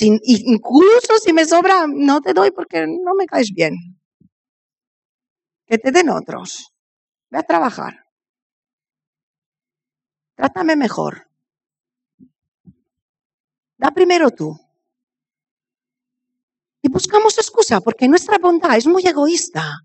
incluso 0.00 1.18
si 1.18 1.32
me 1.32 1.44
sobra, 1.44 1.86
no 1.88 2.20
te 2.20 2.34
doy 2.34 2.50
porque 2.50 2.86
no 2.86 3.14
me 3.14 3.26
caes 3.26 3.52
bien. 3.54 3.74
Que 5.66 5.78
te 5.78 5.92
den 5.92 6.10
otros. 6.10 6.72
Ve 7.30 7.38
a 7.38 7.42
trabajar. 7.42 8.04
Trátame 10.34 10.76
mejor. 10.76 11.28
Da 13.78 13.90
primero 13.92 14.30
tú. 14.30 14.61
Y 16.82 16.88
buscamos 16.88 17.38
excusa 17.38 17.80
porque 17.80 18.08
nuestra 18.08 18.38
bondad 18.38 18.76
es 18.76 18.86
muy 18.86 19.06
egoísta. 19.06 19.78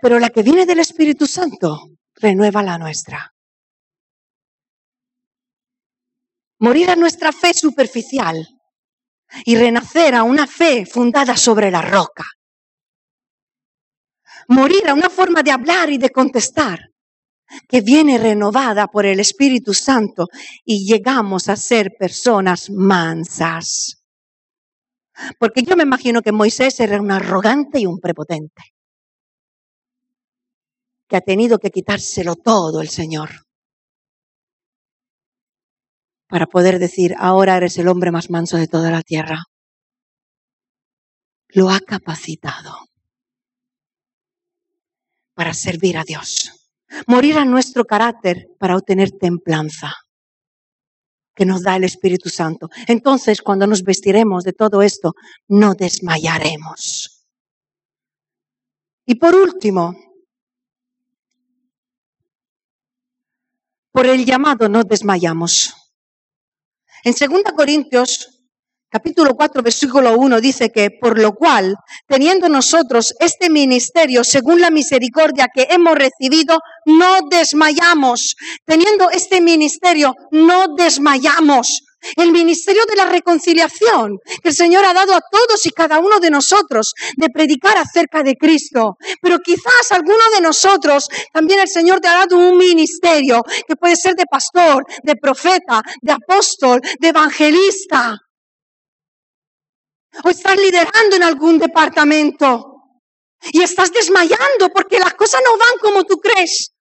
Pero 0.00 0.18
la 0.18 0.30
que 0.30 0.42
viene 0.42 0.64
del 0.64 0.78
Espíritu 0.78 1.26
Santo 1.26 1.90
renueva 2.14 2.62
la 2.62 2.78
nuestra. 2.78 3.34
Morir 6.58 6.90
a 6.90 6.96
nuestra 6.96 7.32
fe 7.32 7.52
superficial 7.52 8.48
y 9.44 9.56
renacer 9.56 10.14
a 10.14 10.22
una 10.22 10.46
fe 10.46 10.86
fundada 10.86 11.36
sobre 11.36 11.70
la 11.70 11.82
roca. 11.82 12.24
Morir 14.48 14.88
a 14.88 14.94
una 14.94 15.10
forma 15.10 15.42
de 15.42 15.50
hablar 15.50 15.90
y 15.90 15.98
de 15.98 16.10
contestar 16.10 16.78
que 17.68 17.80
viene 17.80 18.16
renovada 18.18 18.86
por 18.86 19.04
el 19.04 19.20
Espíritu 19.20 19.74
Santo 19.74 20.28
y 20.64 20.86
llegamos 20.86 21.48
a 21.48 21.56
ser 21.56 21.92
personas 21.98 22.70
mansas. 22.70 23.95
Porque 25.38 25.62
yo 25.62 25.76
me 25.76 25.82
imagino 25.82 26.22
que 26.22 26.32
Moisés 26.32 26.78
era 26.80 27.00
un 27.00 27.10
arrogante 27.10 27.80
y 27.80 27.86
un 27.86 27.98
prepotente, 28.00 28.74
que 31.08 31.16
ha 31.16 31.20
tenido 31.20 31.58
que 31.58 31.70
quitárselo 31.70 32.36
todo 32.36 32.80
el 32.80 32.88
Señor 32.88 33.46
para 36.28 36.46
poder 36.46 36.78
decir, 36.78 37.14
ahora 37.18 37.56
eres 37.56 37.78
el 37.78 37.88
hombre 37.88 38.10
más 38.10 38.30
manso 38.30 38.56
de 38.56 38.66
toda 38.66 38.90
la 38.90 39.02
tierra. 39.02 39.44
Lo 41.48 41.70
ha 41.70 41.78
capacitado 41.80 42.74
para 45.34 45.54
servir 45.54 45.96
a 45.98 46.04
Dios, 46.04 46.68
morir 47.06 47.38
a 47.38 47.44
nuestro 47.44 47.84
carácter 47.84 48.48
para 48.58 48.76
obtener 48.76 49.12
templanza 49.12 49.94
que 51.36 51.44
nos 51.44 51.62
da 51.62 51.76
el 51.76 51.84
Espíritu 51.84 52.30
Santo. 52.30 52.70
Entonces, 52.88 53.42
cuando 53.42 53.66
nos 53.66 53.82
vestiremos 53.82 54.42
de 54.42 54.54
todo 54.54 54.82
esto, 54.82 55.14
no 55.48 55.74
desmayaremos. 55.74 57.26
Y 59.04 59.14
por 59.16 59.36
último, 59.36 59.94
por 63.92 64.06
el 64.06 64.24
llamado 64.24 64.68
no 64.68 64.82
desmayamos. 64.82 65.74
En 67.04 67.12
2 67.12 67.42
Corintios 67.54 68.35
capítulo 68.90 69.34
4, 69.34 69.62
versículo 69.62 70.16
1 70.16 70.40
dice 70.40 70.70
que, 70.70 70.90
por 70.90 71.18
lo 71.18 71.34
cual, 71.34 71.74
teniendo 72.06 72.48
nosotros 72.48 73.14
este 73.20 73.50
ministerio 73.50 74.24
según 74.24 74.60
la 74.60 74.70
misericordia 74.70 75.48
que 75.52 75.66
hemos 75.70 75.96
recibido, 75.96 76.58
no 76.86 77.20
desmayamos. 77.30 78.36
Teniendo 78.64 79.10
este 79.10 79.40
ministerio, 79.40 80.14
no 80.30 80.74
desmayamos. 80.76 81.82
El 82.16 82.30
ministerio 82.30 82.82
de 82.88 82.94
la 82.94 83.06
reconciliación 83.06 84.18
que 84.42 84.50
el 84.50 84.54
Señor 84.54 84.84
ha 84.84 84.92
dado 84.92 85.14
a 85.14 85.20
todos 85.20 85.64
y 85.66 85.70
cada 85.70 85.98
uno 85.98 86.20
de 86.20 86.30
nosotros 86.30 86.92
de 87.16 87.30
predicar 87.30 87.76
acerca 87.78 88.22
de 88.22 88.36
Cristo. 88.36 88.96
Pero 89.20 89.38
quizás 89.40 89.90
alguno 89.90 90.22
de 90.34 90.42
nosotros 90.42 91.08
también 91.32 91.60
el 91.60 91.68
Señor 91.68 92.00
te 92.00 92.08
ha 92.08 92.18
dado 92.18 92.36
un 92.36 92.56
ministerio 92.56 93.42
que 93.66 93.76
puede 93.76 93.96
ser 93.96 94.14
de 94.14 94.24
pastor, 94.30 94.84
de 95.02 95.16
profeta, 95.16 95.82
de 96.00 96.12
apóstol, 96.12 96.80
de 97.00 97.08
evangelista 97.08 98.16
o 100.24 100.30
estás 100.30 100.56
liderando 100.56 101.16
en 101.16 101.22
algún 101.22 101.58
departamento 101.58 102.76
y 103.52 103.62
estás 103.62 103.92
desmayando 103.92 104.70
porque 104.74 104.98
las 104.98 105.14
cosas 105.14 105.40
no 105.44 105.52
van 105.58 105.78
como 105.80 106.04
tú 106.04 106.16
crees, 106.18 106.72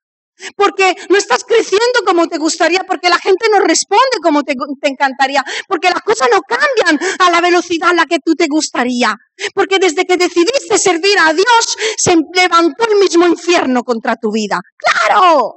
porque 0.56 0.95
no 1.10 1.17
estás 1.17 1.43
creciendo 1.43 2.02
como 2.06 2.28
te 2.28 2.38
gustaría, 2.38 2.82
porque 2.88 3.10
la 3.10 3.19
gente 3.19 3.48
no 3.52 3.60
responde 3.60 4.17
como 4.21 4.43
te, 4.43 4.56
encantaría, 4.84 5.43
porque 5.67 5.89
las 5.89 6.02
cosas 6.02 6.30
no 6.32 6.41
cambian 6.41 7.00
a 7.19 7.32
la 7.32 7.41
velocidad 7.41 7.89
a 7.89 7.93
la 7.93 8.06
que 8.06 8.19
tú 8.24 8.34
te 8.36 8.48
gustaría, 8.48 9.15
porque 9.54 9.80
desde 9.80 10.06
que 10.06 10.17
decidiste 10.17 10.78
servir 10.78 11.17
a 11.19 11.34
Dios 11.34 11.78
se 11.98 12.15
levantó 12.34 12.88
el 12.89 13.00
mismo 13.00 13.26
infierno 13.26 13.84
contra 13.84 14.15
tu 14.15 14.32
vida. 14.32 14.60
Claro, 14.78 15.56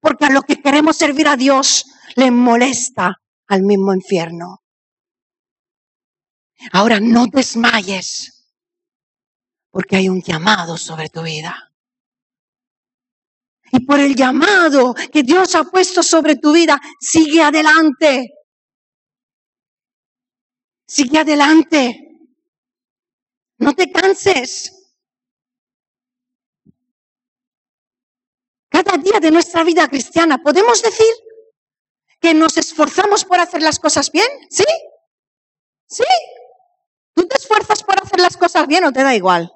porque 0.00 0.26
a 0.26 0.30
lo 0.30 0.42
que 0.42 0.56
queremos 0.56 0.96
servir 0.96 1.28
a 1.28 1.36
Dios 1.36 1.84
le 2.16 2.30
molesta 2.30 3.16
al 3.48 3.62
mismo 3.62 3.94
infierno. 3.94 4.63
Ahora 6.72 7.00
no 7.00 7.26
desmayes, 7.26 8.48
porque 9.70 9.96
hay 9.96 10.08
un 10.08 10.22
llamado 10.22 10.76
sobre 10.76 11.08
tu 11.08 11.22
vida. 11.22 11.72
Y 13.72 13.80
por 13.80 13.98
el 13.98 14.14
llamado 14.14 14.94
que 15.12 15.22
Dios 15.22 15.54
ha 15.56 15.64
puesto 15.64 16.02
sobre 16.02 16.36
tu 16.36 16.52
vida, 16.52 16.80
sigue 17.00 17.42
adelante. 17.42 18.34
Sigue 20.86 21.18
adelante. 21.18 22.04
No 23.58 23.74
te 23.74 23.90
canses. 23.90 24.70
Cada 28.68 28.96
día 28.98 29.20
de 29.20 29.30
nuestra 29.30 29.64
vida 29.64 29.88
cristiana, 29.88 30.38
¿podemos 30.38 30.82
decir 30.82 31.12
que 32.20 32.34
nos 32.34 32.56
esforzamos 32.56 33.24
por 33.24 33.38
hacer 33.38 33.62
las 33.62 33.78
cosas 33.78 34.10
bien? 34.10 34.26
¿Sí? 34.50 34.64
¿Sí? 35.86 36.04
¿Tú 37.24 37.28
te 37.28 37.38
esfuerzas 37.38 37.82
por 37.82 37.98
hacer 37.98 38.20
las 38.20 38.36
cosas 38.36 38.66
bien 38.66 38.84
o 38.84 38.92
te 38.92 39.02
da 39.02 39.14
igual? 39.14 39.50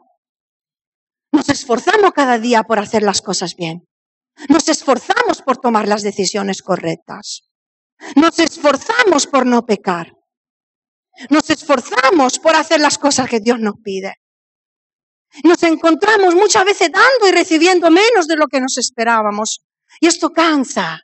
Nos 1.32 1.50
esforzamos 1.50 2.12
cada 2.12 2.38
día 2.38 2.62
por 2.62 2.78
hacer 2.78 3.02
las 3.02 3.20
cosas 3.20 3.56
bien. 3.56 3.86
Nos 4.48 4.70
esforzamos 4.70 5.42
por 5.42 5.58
tomar 5.58 5.86
las 5.86 6.02
decisiones 6.02 6.62
correctas. 6.62 7.42
Nos 8.16 8.38
esforzamos 8.38 9.26
por 9.26 9.44
no 9.44 9.66
pecar. 9.66 10.14
Nos 11.28 11.50
esforzamos 11.50 12.38
por 12.38 12.56
hacer 12.56 12.80
las 12.80 12.96
cosas 12.96 13.28
que 13.28 13.40
Dios 13.40 13.60
nos 13.60 13.74
pide. 13.84 14.14
Nos 15.44 15.62
encontramos 15.62 16.34
muchas 16.34 16.64
veces 16.64 16.90
dando 16.90 17.28
y 17.28 17.32
recibiendo 17.32 17.90
menos 17.90 18.26
de 18.26 18.36
lo 18.36 18.46
que 18.46 18.62
nos 18.62 18.78
esperábamos. 18.78 19.62
Y 20.00 20.06
esto 20.06 20.30
cansa. 20.30 21.02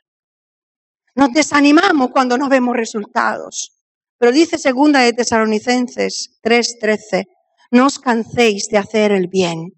Nos 1.13 1.31
desanimamos 1.31 2.09
cuando 2.09 2.39
no 2.39 2.49
vemos 2.49 2.75
resultados. 2.75 3.74
Pero 4.17 4.31
dice 4.31 4.57
segunda 4.57 5.01
de 5.01 5.13
Tesalonicenses 5.13 6.39
3:13, 6.41 7.25
no 7.71 7.87
os 7.87 7.99
canséis 7.99 8.67
de 8.69 8.77
hacer 8.77 9.11
el 9.11 9.27
bien. 9.27 9.73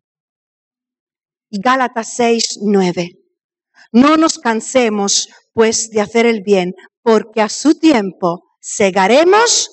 Y 1.49 1.59
Gálatas 1.59 2.13
6:9, 2.17 3.17
no 3.91 4.17
nos 4.17 4.37
cansemos 4.37 5.29
pues 5.53 5.89
de 5.89 6.01
hacer 6.01 6.25
el 6.25 6.41
bien, 6.43 6.73
porque 7.01 7.41
a 7.41 7.49
su 7.49 7.79
tiempo 7.79 8.43
segaremos 8.59 9.69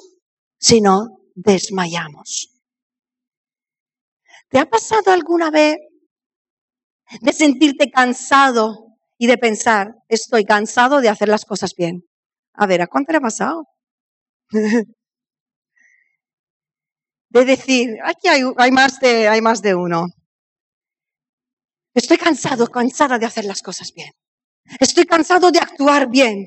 si 0.58 0.80
no 0.80 1.18
desmayamos. 1.34 2.48
¿Te 4.48 4.58
ha 4.58 4.66
pasado 4.66 5.10
alguna 5.10 5.50
vez 5.50 5.76
de 7.20 7.32
sentirte 7.32 7.90
cansado 7.90 8.84
y 9.18 9.26
de 9.26 9.38
pensar, 9.38 9.94
estoy 10.08 10.44
cansado 10.44 11.00
de 11.00 11.08
hacer 11.08 11.28
las 11.28 11.44
cosas 11.44 11.72
bien. 11.76 12.04
A 12.54 12.66
ver, 12.66 12.82
¿a 12.82 12.86
cuánto 12.86 13.12
le 13.12 13.18
ha 13.18 13.20
pasado? 13.20 13.64
De 17.30 17.44
decir, 17.44 17.96
aquí 18.04 18.28
hay, 18.28 18.42
hay, 18.56 18.70
más 18.70 19.00
de, 19.00 19.28
hay 19.28 19.40
más 19.40 19.60
de 19.60 19.74
uno. 19.74 20.06
Estoy 21.94 22.16
cansado, 22.16 22.68
cansada 22.68 23.18
de 23.18 23.26
hacer 23.26 23.44
las 23.44 23.62
cosas 23.62 23.92
bien. 23.94 24.10
Estoy 24.80 25.04
cansado 25.04 25.50
de 25.50 25.58
actuar 25.58 26.08
bien. 26.08 26.46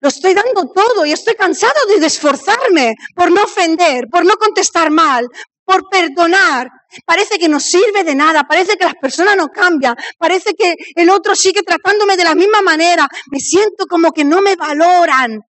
Lo 0.00 0.08
estoy 0.08 0.34
dando 0.34 0.70
todo 0.72 1.04
y 1.04 1.12
estoy 1.12 1.34
cansado 1.34 1.74
de 1.86 2.06
esforzarme 2.06 2.94
por 3.14 3.30
no 3.30 3.42
ofender, 3.42 4.06
por 4.10 4.24
no 4.24 4.34
contestar 4.36 4.90
mal, 4.90 5.26
por 5.64 5.88
perdonar. 5.90 6.68
Parece 7.04 7.38
que 7.38 7.48
no 7.48 7.60
sirve 7.60 8.02
de 8.04 8.14
nada, 8.14 8.44
parece 8.44 8.76
que 8.76 8.84
las 8.84 8.94
personas 8.94 9.36
no 9.36 9.48
cambian, 9.48 9.94
parece 10.18 10.54
que 10.54 10.74
el 10.96 11.10
otro 11.10 11.36
sigue 11.36 11.62
tratándome 11.62 12.16
de 12.16 12.24
la 12.24 12.34
misma 12.34 12.62
manera. 12.62 13.06
Me 13.30 13.40
siento 13.40 13.86
como 13.86 14.12
que 14.12 14.24
no 14.24 14.40
me 14.40 14.56
valoran. 14.56 15.40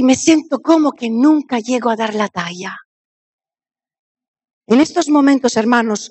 Y 0.00 0.02
me 0.02 0.14
siento 0.14 0.60
como 0.60 0.92
que 0.92 1.10
nunca 1.10 1.58
llego 1.58 1.90
a 1.90 1.94
dar 1.94 2.14
la 2.14 2.28
talla. 2.28 2.74
En 4.66 4.80
estos 4.80 5.10
momentos, 5.10 5.58
hermanos, 5.58 6.10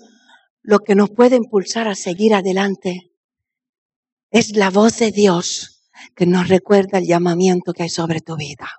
lo 0.62 0.78
que 0.78 0.94
nos 0.94 1.10
puede 1.10 1.38
impulsar 1.38 1.88
a 1.88 1.96
seguir 1.96 2.36
adelante 2.36 3.12
es 4.30 4.56
la 4.56 4.70
voz 4.70 5.00
de 5.00 5.12
Dios 5.12 5.90
que 6.16 6.28
nos 6.28 6.50
recuerda 6.50 7.00
el 7.00 7.08
llamamiento 7.08 7.74
que 7.74 7.82
hay 7.82 7.90
sobre 7.90 8.22
tu 8.22 8.38
vida. 8.38 8.70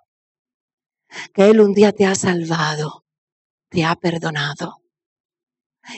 Que 1.35 1.51
Él 1.51 1.61
un 1.61 1.75
día 1.75 1.91
te 1.91 2.07
ha 2.07 2.15
salvado, 2.15 3.05
te 3.69 3.85
ha 3.85 3.97
perdonado 3.97 4.77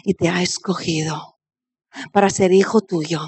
y 0.04 0.14
te 0.14 0.30
ha 0.30 0.40
escogido 0.40 1.38
para 2.14 2.30
ser 2.30 2.50
hijo 2.50 2.80
tuyo 2.80 3.20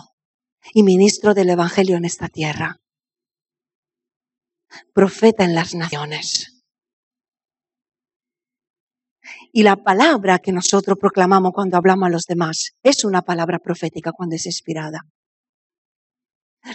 y 0.72 0.82
ministro 0.82 1.34
del 1.34 1.50
Evangelio 1.50 1.98
en 1.98 2.06
esta 2.06 2.30
tierra. 2.30 2.80
Profeta 4.92 5.44
en 5.44 5.54
las 5.54 5.74
naciones. 5.74 6.62
Y 9.52 9.62
la 9.62 9.76
palabra 9.76 10.38
que 10.38 10.52
nosotros 10.52 10.98
proclamamos 11.00 11.52
cuando 11.52 11.76
hablamos 11.76 12.08
a 12.08 12.10
los 12.10 12.24
demás 12.24 12.72
es 12.82 13.04
una 13.04 13.22
palabra 13.22 13.58
profética 13.58 14.12
cuando 14.12 14.36
es 14.36 14.46
inspirada. 14.46 15.00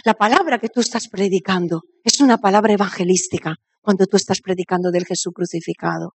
La 0.04 0.14
palabra 0.14 0.58
que 0.58 0.68
tú 0.68 0.80
estás 0.80 1.08
predicando 1.08 1.82
es 2.04 2.20
una 2.20 2.38
palabra 2.38 2.72
evangelística 2.72 3.56
cuando 3.80 4.06
tú 4.06 4.16
estás 4.16 4.40
predicando 4.40 4.90
del 4.90 5.04
Jesús 5.04 5.32
crucificado. 5.34 6.14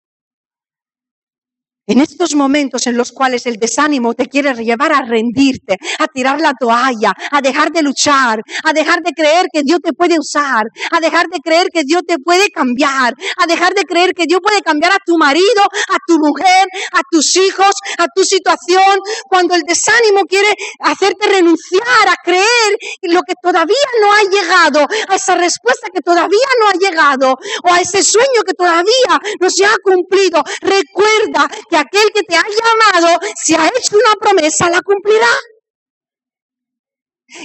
En 1.85 1.99
estos 1.99 2.33
momentos 2.33 2.87
en 2.87 2.95
los 2.95 3.11
cuales 3.11 3.45
el 3.45 3.57
desánimo 3.57 4.13
te 4.13 4.27
quiere 4.27 4.53
llevar 4.63 4.93
a 4.93 5.01
rendirte, 5.01 5.75
a 5.99 6.07
tirar 6.07 6.39
la 6.39 6.53
toalla, 6.57 7.11
a 7.29 7.41
dejar 7.41 7.71
de 7.73 7.81
luchar, 7.81 8.39
a 8.63 8.71
dejar 8.71 9.01
de 9.01 9.11
creer 9.11 9.47
que 9.51 9.63
Dios 9.63 9.81
te 9.83 9.91
puede 9.91 10.17
usar, 10.17 10.63
a 10.91 10.99
dejar 11.01 11.25
de 11.27 11.39
creer 11.43 11.67
que 11.73 11.83
Dios 11.83 12.03
te 12.07 12.19
puede 12.19 12.47
cambiar, 12.51 13.13
a 13.35 13.45
dejar 13.47 13.73
de 13.73 13.83
creer 13.83 14.13
que 14.13 14.23
Dios 14.25 14.39
puede 14.41 14.61
cambiar 14.61 14.93
a 14.93 14.97
tu 15.05 15.17
marido, 15.17 15.61
a 15.89 15.97
tu 16.07 16.19
mujer, 16.19 16.67
a 16.93 17.01
tus 17.11 17.35
hijos, 17.35 17.75
a 17.97 18.05
tu 18.15 18.23
situación, 18.23 18.99
cuando 19.27 19.53
el 19.53 19.63
desánimo 19.63 20.21
quiere 20.21 20.55
hacerte 20.79 21.27
renunciar 21.27 22.07
a 22.07 22.15
creer 22.23 22.77
lo 23.01 23.19
que 23.27 23.33
todavía 23.43 23.75
no 23.99 24.13
ha 24.13 24.23
llegado, 24.31 24.87
a 25.09 25.15
esa 25.15 25.35
respuesta 25.35 25.89
que 25.93 25.99
todavía 25.99 26.47
no 26.61 26.69
ha 26.69 26.79
llegado, 26.79 27.35
o 27.65 27.73
a 27.73 27.81
ese 27.81 28.01
sueño 28.01 28.41
que 28.47 28.53
todavía 28.53 29.19
no 29.41 29.49
se 29.49 29.65
ha 29.65 29.75
cumplido. 29.83 30.41
Recuerda 30.61 31.49
que 31.73 31.79
aquel 31.79 32.11
que 32.13 32.21
te 32.21 32.35
ha 32.35 32.43
llamado, 32.43 33.19
si 33.35 33.55
ha 33.55 33.67
hecho 33.67 33.95
una 33.97 34.13
promesa, 34.21 34.69
la 34.69 34.79
cumplirá. 34.83 35.33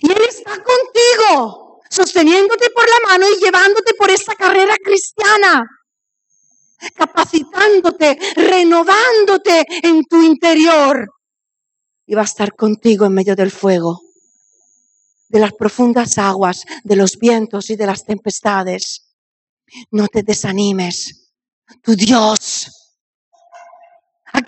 Y 0.02 0.12
Él 0.12 0.22
está 0.28 0.52
contigo, 0.62 1.80
sosteniéndote 1.88 2.68
por 2.70 2.84
la 2.86 3.08
mano 3.08 3.26
y 3.30 3.42
llevándote 3.42 3.94
por 3.94 4.10
esta 4.10 4.34
carrera 4.34 4.76
cristiana, 4.84 5.64
capacitándote, 6.94 8.18
renovándote 8.36 9.64
en 9.82 10.04
tu 10.04 10.20
interior. 10.20 11.08
Y 12.06 12.14
va 12.14 12.22
a 12.22 12.24
estar 12.24 12.54
contigo 12.54 13.06
en 13.06 13.14
medio 13.14 13.34
del 13.34 13.50
fuego, 13.50 14.02
de 15.30 15.40
las 15.40 15.54
profundas 15.54 16.18
aguas, 16.18 16.64
de 16.84 16.96
los 16.96 17.16
vientos 17.16 17.70
y 17.70 17.76
de 17.76 17.86
las 17.86 18.04
tempestades. 18.04 19.08
No 19.90 20.06
te 20.06 20.22
desanimes. 20.22 21.30
Tu 21.82 21.94
Dios 21.94 22.40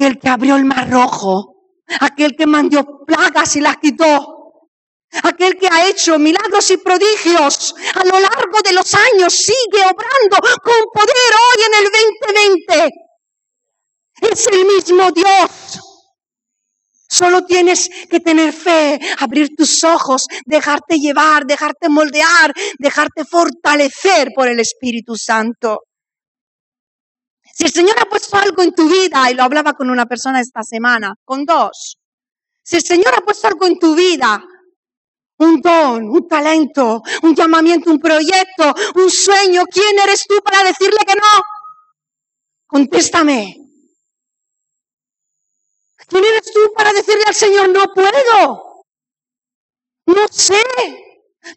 aquel 0.00 0.18
que 0.18 0.30
abrió 0.30 0.56
el 0.56 0.64
mar 0.64 0.90
rojo, 0.90 1.56
aquel 2.00 2.34
que 2.34 2.46
mandó 2.46 3.04
plagas 3.06 3.54
y 3.56 3.60
las 3.60 3.76
quitó, 3.76 4.62
aquel 5.22 5.58
que 5.58 5.68
ha 5.68 5.88
hecho 5.88 6.18
milagros 6.18 6.70
y 6.70 6.78
prodigios 6.78 7.74
a 7.94 8.04
lo 8.04 8.18
largo 8.18 8.62
de 8.64 8.72
los 8.72 8.94
años, 8.94 9.34
sigue 9.34 9.82
obrando 9.82 10.38
con 10.64 10.84
poder 10.94 11.32
hoy 11.44 11.62
en 11.66 11.84
el 11.84 11.92
2020. 12.72 12.90
Es 14.22 14.46
el 14.46 14.64
mismo 14.64 15.10
Dios. 15.10 15.80
Solo 17.06 17.44
tienes 17.44 17.90
que 18.08 18.20
tener 18.20 18.54
fe, 18.54 18.98
abrir 19.18 19.54
tus 19.54 19.84
ojos, 19.84 20.26
dejarte 20.46 20.98
llevar, 20.98 21.44
dejarte 21.44 21.90
moldear, 21.90 22.52
dejarte 22.78 23.26
fortalecer 23.26 24.28
por 24.34 24.48
el 24.48 24.60
Espíritu 24.60 25.16
Santo. 25.16 25.80
Si 27.60 27.66
el 27.66 27.72
Señor 27.74 28.00
ha 28.00 28.06
puesto 28.06 28.38
algo 28.38 28.62
en 28.62 28.72
tu 28.72 28.88
vida, 28.88 29.30
y 29.30 29.34
lo 29.34 29.42
hablaba 29.42 29.74
con 29.74 29.90
una 29.90 30.06
persona 30.06 30.40
esta 30.40 30.62
semana, 30.62 31.14
con 31.26 31.44
dos, 31.44 31.98
si 32.62 32.76
el 32.76 32.82
Señor 32.82 33.12
ha 33.14 33.20
puesto 33.20 33.48
algo 33.48 33.66
en 33.66 33.78
tu 33.78 33.94
vida, 33.94 34.42
un 35.36 35.60
don, 35.60 36.08
un 36.08 36.26
talento, 36.26 37.02
un 37.22 37.34
llamamiento, 37.34 37.90
un 37.90 38.00
proyecto, 38.00 38.74
un 38.94 39.10
sueño, 39.10 39.64
¿quién 39.70 39.98
eres 39.98 40.24
tú 40.26 40.40
para 40.42 40.62
decirle 40.62 41.00
que 41.06 41.12
no? 41.16 41.42
Contéstame. 42.66 43.56
¿Quién 46.08 46.24
eres 46.24 46.50
tú 46.50 46.60
para 46.74 46.94
decirle 46.94 47.24
al 47.26 47.34
Señor, 47.34 47.68
no 47.68 47.84
puedo? 47.92 48.86
No 50.06 50.28
sé, 50.30 50.64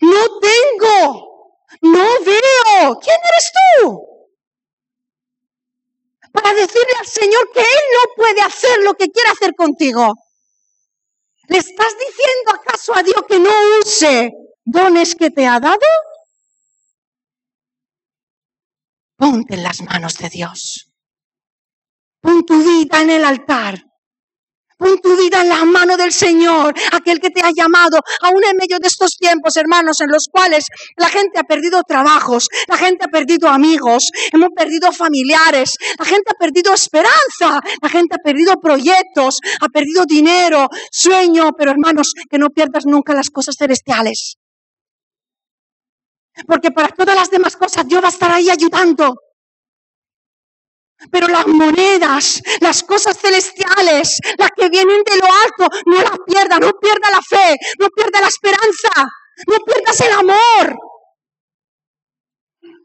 no 0.01 0.39
tengo, 0.41 1.65
no 1.81 2.05
veo. 2.25 2.99
¿Quién 2.99 3.19
eres 3.23 3.51
tú? 3.79 4.12
Para 6.33 6.51
decirle 6.53 6.93
al 6.99 7.07
Señor 7.07 7.51
que 7.53 7.61
Él 7.61 7.83
no 7.93 8.15
puede 8.15 8.41
hacer 8.41 8.79
lo 8.83 8.95
que 8.95 9.09
quiere 9.09 9.29
hacer 9.29 9.53
contigo. 9.55 10.13
¿Le 11.47 11.57
estás 11.57 11.93
diciendo 11.93 12.53
acaso 12.53 12.95
a 12.95 13.03
Dios 13.03 13.23
que 13.29 13.39
no 13.39 13.51
use 13.79 14.31
dones 14.65 15.15
que 15.15 15.29
te 15.29 15.45
ha 15.45 15.59
dado? 15.59 15.77
Ponte 19.15 19.53
en 19.53 19.63
las 19.63 19.81
manos 19.81 20.17
de 20.17 20.29
Dios. 20.29 20.91
Pon 22.19 22.45
tu 22.45 22.57
vida 22.57 23.01
en 23.01 23.11
el 23.11 23.25
altar. 23.25 23.92
Pon 24.83 24.99
tu 24.99 25.15
vida 25.15 25.39
en 25.39 25.47
la 25.47 25.63
mano 25.63 25.95
del 25.95 26.11
Señor, 26.11 26.73
aquel 26.91 27.21
que 27.21 27.29
te 27.29 27.39
ha 27.39 27.51
llamado, 27.55 27.99
aún 28.19 28.43
en 28.43 28.57
medio 28.57 28.79
de 28.79 28.87
estos 28.89 29.15
tiempos, 29.17 29.55
hermanos, 29.55 30.01
en 30.01 30.09
los 30.11 30.27
cuales 30.29 30.65
la 30.97 31.07
gente 31.07 31.39
ha 31.39 31.43
perdido 31.43 31.83
trabajos, 31.87 32.49
la 32.67 32.75
gente 32.75 33.05
ha 33.05 33.07
perdido 33.07 33.47
amigos, 33.47 34.11
hemos 34.33 34.49
perdido 34.53 34.91
familiares, 34.91 35.77
la 35.97 36.03
gente 36.03 36.31
ha 36.31 36.37
perdido 36.37 36.73
esperanza, 36.73 37.61
la 37.81 37.89
gente 37.89 38.15
ha 38.15 38.17
perdido 38.17 38.59
proyectos, 38.59 39.39
ha 39.61 39.69
perdido 39.69 40.03
dinero, 40.05 40.67
sueño, 40.91 41.51
pero 41.57 41.71
hermanos, 41.71 42.11
que 42.29 42.37
no 42.37 42.49
pierdas 42.49 42.85
nunca 42.85 43.13
las 43.13 43.29
cosas 43.29 43.55
celestiales. 43.57 44.35
Porque 46.45 46.71
para 46.71 46.89
todas 46.89 47.15
las 47.15 47.29
demás 47.29 47.55
cosas 47.55 47.87
Dios 47.87 48.03
va 48.03 48.07
a 48.07 48.11
estar 48.11 48.31
ahí 48.33 48.49
ayudando. 48.49 49.15
Pero 51.11 51.27
las 51.27 51.47
monedas, 51.47 52.41
las 52.61 52.83
cosas 52.83 53.17
celestiales, 53.19 54.19
las 54.37 54.49
que 54.55 54.69
vienen 54.69 55.01
de 55.03 55.17
lo 55.17 55.25
alto, 55.25 55.75
no 55.85 56.01
las 56.01 56.17
pierdas, 56.25 56.59
no 56.59 56.71
pierdas 56.73 57.11
la 57.11 57.21
fe, 57.21 57.57
no 57.79 57.89
pierdas 57.89 58.21
la 58.21 58.27
esperanza, 58.27 59.09
no 59.47 59.57
pierdas 59.65 60.01
el 60.01 60.11
amor, 60.13 60.77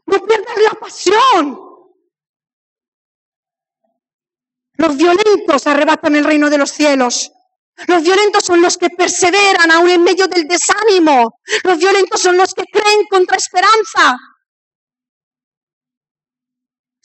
no 0.05 0.25
pierdas 0.25 0.57
la 0.63 0.79
pasión. 0.79 1.59
Los 4.73 4.97
violentos 4.97 5.67
arrebatan 5.67 6.15
el 6.15 6.23
reino 6.23 6.49
de 6.49 6.57
los 6.57 6.71
cielos. 6.71 7.31
Los 7.87 8.03
violentos 8.03 8.43
son 8.43 8.61
los 8.61 8.77
que 8.77 8.89
perseveran 8.89 9.71
aún 9.71 9.89
en 9.89 10.03
medio 10.03 10.27
del 10.27 10.47
desánimo. 10.47 11.39
Los 11.63 11.77
violentos 11.77 12.21
son 12.21 12.37
los 12.37 12.53
que 12.53 12.63
creen 12.71 13.05
contra 13.09 13.37
esperanza 13.37 14.17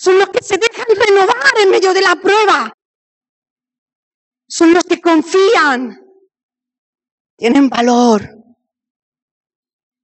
son 0.04 0.18
los 0.18 0.28
que 0.28 0.44
se 0.44 0.58
dejan 0.58 0.86
renovar 0.94 1.54
en 1.62 1.70
medio 1.70 1.94
de 1.94 2.02
la 2.02 2.14
prueba. 2.16 2.74
Son 4.46 4.74
los 4.74 4.84
que 4.84 5.00
confían, 5.00 5.98
tienen 7.38 7.70
valor, 7.70 8.20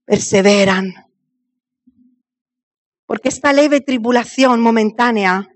perseveran. 0.06 0.94
Porque 3.04 3.28
esta 3.28 3.52
leve 3.52 3.82
tribulación 3.82 4.62
momentánea 4.62 5.46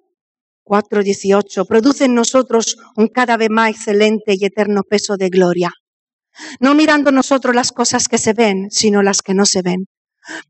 4:18, 0.63 1.65
produce 1.67 2.05
en 2.05 2.15
nosotros 2.15 2.77
un 2.97 3.09
cada 3.09 3.39
vez 3.39 3.49
más 3.49 3.71
excelente 3.71 4.35
y 4.39 4.45
eterno 4.45 4.83
peso 4.83 5.17
de 5.17 5.31
gloria. 5.31 5.71
No 6.61 6.75
mirando 6.75 7.11
nosotros 7.13 7.55
las 7.55 7.73
cosas 7.73 8.09
que 8.09 8.19
se 8.19 8.35
ven, 8.35 8.71
sino 8.71 9.03
las 9.03 9.23
que 9.23 9.33
no 9.33 9.47
se 9.47 9.63
ven. 9.63 9.87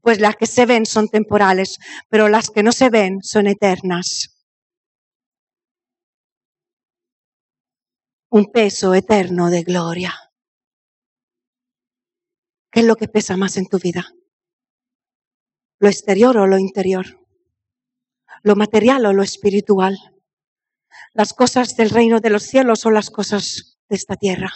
Pues 0.00 0.20
las 0.20 0.36
que 0.36 0.46
se 0.46 0.66
ven 0.66 0.86
son 0.86 1.08
temporales, 1.08 1.78
pero 2.08 2.28
las 2.28 2.50
que 2.50 2.62
no 2.62 2.72
se 2.72 2.90
ven 2.90 3.22
son 3.22 3.46
eternas. 3.46 4.30
Un 8.30 8.50
peso 8.52 8.94
eterno 8.94 9.50
de 9.50 9.62
gloria. 9.62 10.12
¿Qué 12.70 12.80
es 12.80 12.86
lo 12.86 12.96
que 12.96 13.06
pesa 13.06 13.36
más 13.36 13.56
en 13.56 13.66
tu 13.66 13.78
vida? 13.78 14.12
¿Lo 15.78 15.88
exterior 15.88 16.36
o 16.38 16.46
lo 16.46 16.58
interior? 16.58 17.06
¿Lo 18.42 18.56
material 18.56 19.06
o 19.06 19.12
lo 19.12 19.22
espiritual? 19.22 19.96
¿Las 21.12 21.32
cosas 21.32 21.76
del 21.76 21.90
reino 21.90 22.20
de 22.20 22.30
los 22.30 22.42
cielos 22.42 22.84
o 22.86 22.90
las 22.90 23.10
cosas 23.10 23.78
de 23.88 23.96
esta 23.96 24.16
tierra? 24.16 24.50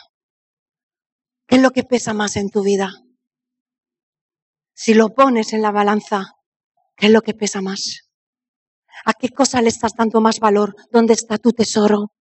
¿Qué 1.46 1.56
es 1.56 1.62
lo 1.62 1.70
que 1.70 1.84
pesa 1.84 2.12
más 2.12 2.36
en 2.36 2.50
tu 2.50 2.62
vida? 2.62 2.90
Si 4.80 4.94
lo 4.94 5.12
pones 5.12 5.52
en 5.54 5.60
la 5.60 5.72
balanza, 5.72 6.36
¿qué 6.94 7.06
es 7.06 7.12
lo 7.12 7.22
que 7.22 7.34
pesa 7.34 7.60
más? 7.60 8.08
¿A 9.04 9.12
qué 9.12 9.30
cosa 9.30 9.60
le 9.60 9.70
estás 9.70 9.94
dando 9.98 10.20
más 10.20 10.38
valor? 10.38 10.76
¿Dónde 10.92 11.14
está 11.14 11.36
tu 11.36 11.50
tesoro? 11.50 12.12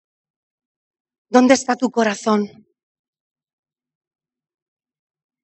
¿Dónde 1.30 1.54
está 1.54 1.76
tu 1.76 1.92
corazón? 1.92 2.66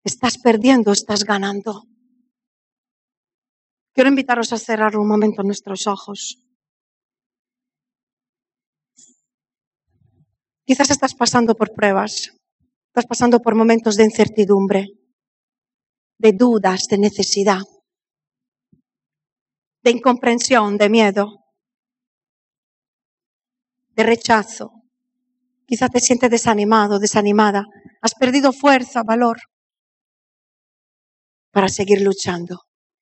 ¿Estás 0.03 0.39
perdiendo? 0.39 0.91
¿Estás 0.91 1.24
ganando? 1.24 1.84
Quiero 3.93 4.09
invitaros 4.09 4.51
a 4.51 4.57
cerrar 4.57 4.97
un 4.97 5.07
momento 5.07 5.43
nuestros 5.43 5.86
ojos. 5.86 6.39
Quizás 10.66 10.89
estás 10.89 11.14
pasando 11.14 11.53
por 11.53 11.74
pruebas. 11.74 12.32
Estás 12.88 13.05
pasando 13.05 13.39
por 13.39 13.53
momentos 13.53 13.97
de 13.97 14.05
incertidumbre, 14.05 15.03
de 16.24 16.32
dudas, 16.32 16.88
de 16.89 16.97
necesidad, 16.97 17.63
de 19.84 19.91
incomprensión, 19.91 20.78
de 20.78 20.89
miedo, 20.89 21.43
de 23.89 24.03
rechazo. 24.03 24.71
Quizás 25.67 25.91
te 25.91 25.99
sientes 25.99 26.32
desanimado, 26.32 26.97
desanimada. 26.97 27.65
Has 28.01 28.15
perdido 28.15 28.53
fuerza, 28.53 29.03
valor 29.03 29.38
para 31.51 31.67
seguir 31.67 32.01
luchando. 32.01 32.61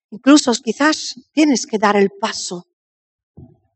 Incluso 0.09 0.51
quizás 0.53 1.13
tienes 1.31 1.67
que 1.67 1.77
dar 1.77 1.95
el 1.95 2.09
paso 2.19 2.65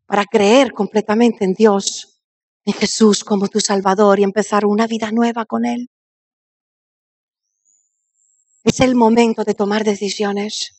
para 0.08 0.26
creer 0.26 0.72
completamente 0.72 1.46
en 1.46 1.54
Dios, 1.54 2.20
en 2.66 2.74
Jesús 2.74 3.24
como 3.24 3.48
tu 3.48 3.60
Salvador 3.60 4.20
y 4.20 4.24
empezar 4.24 4.66
una 4.66 4.88
vida 4.88 5.12
nueva 5.12 5.46
con 5.46 5.66
Él. 5.66 5.90
Es 8.66 8.80
el 8.80 8.96
momento 8.96 9.44
de 9.44 9.54
tomar 9.54 9.84
decisiones. 9.84 10.72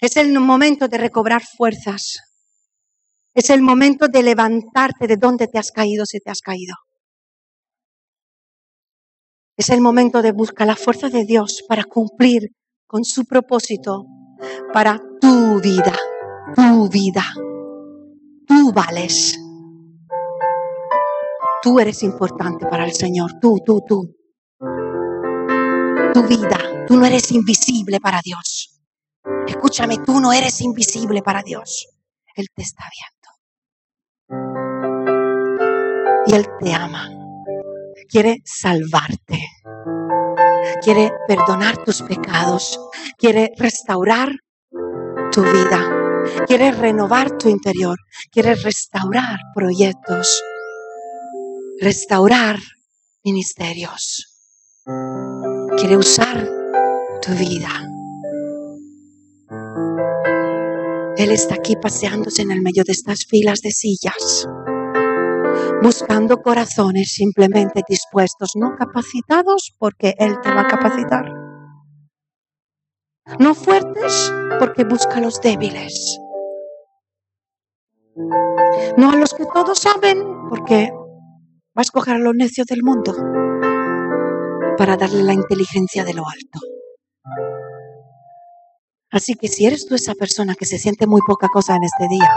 Es 0.00 0.16
el 0.16 0.32
momento 0.40 0.88
de 0.88 0.96
recobrar 0.96 1.42
fuerzas. 1.42 2.20
Es 3.34 3.50
el 3.50 3.60
momento 3.60 4.08
de 4.08 4.22
levantarte 4.22 5.06
de 5.06 5.18
donde 5.18 5.46
te 5.46 5.58
has 5.58 5.70
caído 5.70 6.06
si 6.06 6.20
te 6.20 6.30
has 6.30 6.40
caído. 6.40 6.74
Es 9.58 9.68
el 9.68 9.82
momento 9.82 10.22
de 10.22 10.32
buscar 10.32 10.66
la 10.66 10.74
fuerza 10.74 11.10
de 11.10 11.26
Dios 11.26 11.62
para 11.68 11.84
cumplir 11.84 12.48
con 12.86 13.04
su 13.04 13.26
propósito 13.26 14.06
para 14.72 14.98
tu 15.20 15.60
vida, 15.60 15.94
tu 16.56 16.88
vida. 16.88 17.24
Tú 18.46 18.72
vales. 18.72 19.38
Tú 21.62 21.78
eres 21.78 22.02
importante 22.02 22.64
para 22.66 22.86
el 22.86 22.94
Señor, 22.94 23.32
tú, 23.38 23.58
tú, 23.64 23.82
tú 23.86 24.23
tu 26.14 26.22
vida. 26.22 26.86
Tú 26.86 26.96
no 26.96 27.04
eres 27.04 27.30
invisible 27.32 28.00
para 28.00 28.20
Dios. 28.24 28.80
Escúchame, 29.46 29.98
tú 29.98 30.20
no 30.20 30.32
eres 30.32 30.60
invisible 30.60 31.22
para 31.22 31.42
Dios. 31.42 31.88
Él 32.36 32.46
te 32.54 32.62
está 32.62 32.84
viendo. 32.96 33.28
Y 36.26 36.34
Él 36.34 36.46
te 36.60 36.72
ama. 36.72 37.10
Quiere 38.08 38.40
salvarte. 38.44 39.44
Quiere 40.82 41.12
perdonar 41.26 41.76
tus 41.84 42.02
pecados. 42.02 42.78
Quiere 43.18 43.52
restaurar 43.58 44.32
tu 45.32 45.42
vida. 45.42 45.90
Quiere 46.46 46.70
renovar 46.72 47.36
tu 47.36 47.48
interior. 47.48 47.98
Quiere 48.30 48.54
restaurar 48.54 49.38
proyectos. 49.54 50.42
Restaurar 51.80 52.58
ministerios 53.24 54.30
quiere 55.76 55.96
usar 55.96 56.48
tu 57.22 57.32
vida. 57.32 57.68
Él 61.16 61.30
está 61.30 61.54
aquí 61.54 61.76
paseándose 61.76 62.42
en 62.42 62.50
el 62.50 62.60
medio 62.60 62.84
de 62.84 62.92
estas 62.92 63.24
filas 63.26 63.60
de 63.60 63.70
sillas, 63.70 64.48
buscando 65.82 66.42
corazones 66.42 67.12
simplemente 67.14 67.82
dispuestos, 67.88 68.50
no 68.56 68.76
capacitados 68.76 69.74
porque 69.78 70.14
Él 70.18 70.40
te 70.42 70.50
va 70.50 70.62
a 70.62 70.68
capacitar. 70.68 71.24
No 73.38 73.54
fuertes 73.54 74.32
porque 74.58 74.84
busca 74.84 75.16
a 75.16 75.20
los 75.20 75.40
débiles. 75.40 76.18
No 78.96 79.10
a 79.10 79.16
los 79.16 79.32
que 79.32 79.44
todos 79.52 79.78
saben 79.78 80.22
porque 80.50 80.90
va 80.92 81.80
a 81.80 81.82
escoger 81.82 82.14
a 82.14 82.18
los 82.18 82.34
necios 82.34 82.66
del 82.66 82.82
mundo 82.82 83.33
para 84.76 84.96
darle 84.96 85.22
la 85.22 85.32
inteligencia 85.32 86.04
de 86.04 86.14
lo 86.14 86.24
alto. 86.26 86.60
Así 89.10 89.34
que 89.34 89.48
si 89.48 89.66
eres 89.66 89.86
tú 89.86 89.94
esa 89.94 90.14
persona 90.14 90.54
que 90.54 90.66
se 90.66 90.78
siente 90.78 91.06
muy 91.06 91.20
poca 91.26 91.48
cosa 91.48 91.76
en 91.76 91.84
este 91.84 92.08
día, 92.08 92.30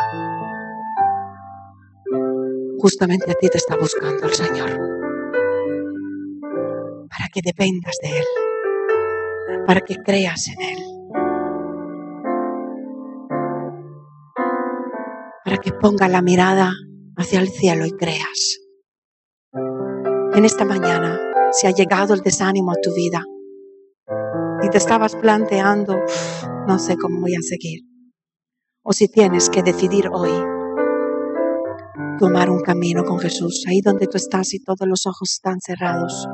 justamente 2.79 3.31
a 3.31 3.33
ti 3.33 3.49
te 3.49 3.57
está 3.57 3.75
buscando 3.75 4.27
el 4.27 4.33
Señor. 4.33 4.69
Para 7.09 7.29
que 7.33 7.41
dependas 7.43 7.95
de 8.01 8.09
Él. 8.09 8.25
Para 9.65 9.81
que 9.81 9.95
creas 9.95 10.47
en 10.49 10.61
Él. 10.61 10.83
Para 15.43 15.57
que 15.57 15.71
ponga 15.71 16.07
la 16.07 16.21
mirada 16.21 16.71
hacia 17.15 17.39
el 17.39 17.47
cielo 17.49 17.87
y 17.87 17.91
creas. 17.91 18.59
En 20.35 20.45
esta 20.45 20.63
mañana 20.63 21.19
si 21.51 21.67
ha 21.67 21.71
llegado 21.71 22.13
el 22.13 22.21
desánimo 22.21 22.71
a 22.71 22.81
tu 22.81 22.93
vida 22.93 23.23
y 24.61 24.69
te 24.69 24.77
estabas 24.77 25.15
planteando, 25.15 25.95
no 26.67 26.79
sé 26.79 26.97
cómo 26.97 27.21
voy 27.21 27.35
a 27.35 27.41
seguir, 27.41 27.81
o 28.83 28.93
si 28.93 29.07
tienes 29.07 29.49
que 29.49 29.63
decidir 29.63 30.09
hoy 30.11 30.31
tomar 32.19 32.49
un 32.49 32.61
camino 32.61 33.03
con 33.05 33.19
Jesús, 33.19 33.63
ahí 33.67 33.81
donde 33.81 34.07
tú 34.07 34.17
estás 34.17 34.53
y 34.53 34.63
todos 34.63 34.87
los 34.87 35.05
ojos 35.05 35.33
están 35.33 35.59
cerrados. 35.61 36.27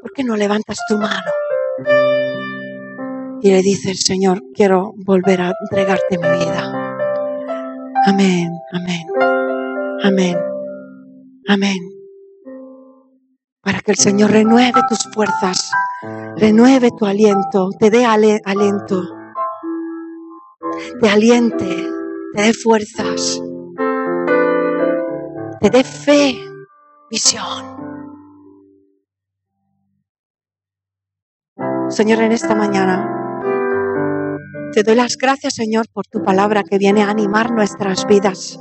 ¿Por 0.00 0.12
qué 0.12 0.24
no 0.24 0.36
levantas 0.36 0.78
tu 0.88 0.96
mano 0.96 1.30
y 3.42 3.50
le 3.50 3.62
dices, 3.62 4.02
Señor, 4.04 4.42
quiero 4.54 4.92
volver 5.04 5.42
a 5.42 5.52
entregarte 5.60 6.18
mi 6.18 6.28
vida? 6.28 6.96
Amén, 8.06 8.50
amén, 8.72 9.06
amén, 10.02 10.38
amén 11.46 11.99
para 13.62 13.80
que 13.80 13.90
el 13.92 13.96
Señor 13.96 14.30
renueve 14.30 14.80
tus 14.88 15.06
fuerzas, 15.12 15.70
renueve 16.36 16.90
tu 16.96 17.06
aliento, 17.06 17.68
te 17.78 17.90
dé 17.90 18.04
aliento, 18.04 19.02
te 21.00 21.08
aliente, 21.08 21.88
te 22.34 22.42
dé 22.42 22.52
fuerzas, 22.54 23.40
te 25.60 25.70
dé 25.70 25.84
fe, 25.84 26.38
visión. 27.10 27.78
Señor, 31.88 32.22
en 32.22 32.32
esta 32.32 32.54
mañana 32.54 33.16
te 34.72 34.84
doy 34.84 34.94
las 34.94 35.16
gracias, 35.16 35.54
Señor, 35.54 35.86
por 35.92 36.06
tu 36.06 36.22
palabra 36.22 36.62
que 36.62 36.78
viene 36.78 37.02
a 37.02 37.10
animar 37.10 37.50
nuestras 37.50 38.06
vidas. 38.06 38.58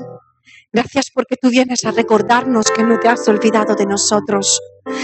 Gracias 0.74 1.12
porque 1.14 1.36
tú 1.40 1.50
vienes 1.50 1.86
a 1.86 1.92
recordarnos 1.92 2.72
que 2.76 2.84
no 2.84 3.00
te 3.00 3.08
has 3.08 3.28
olvidado 3.28 3.76
de 3.76 3.86
nosotros 3.86 4.60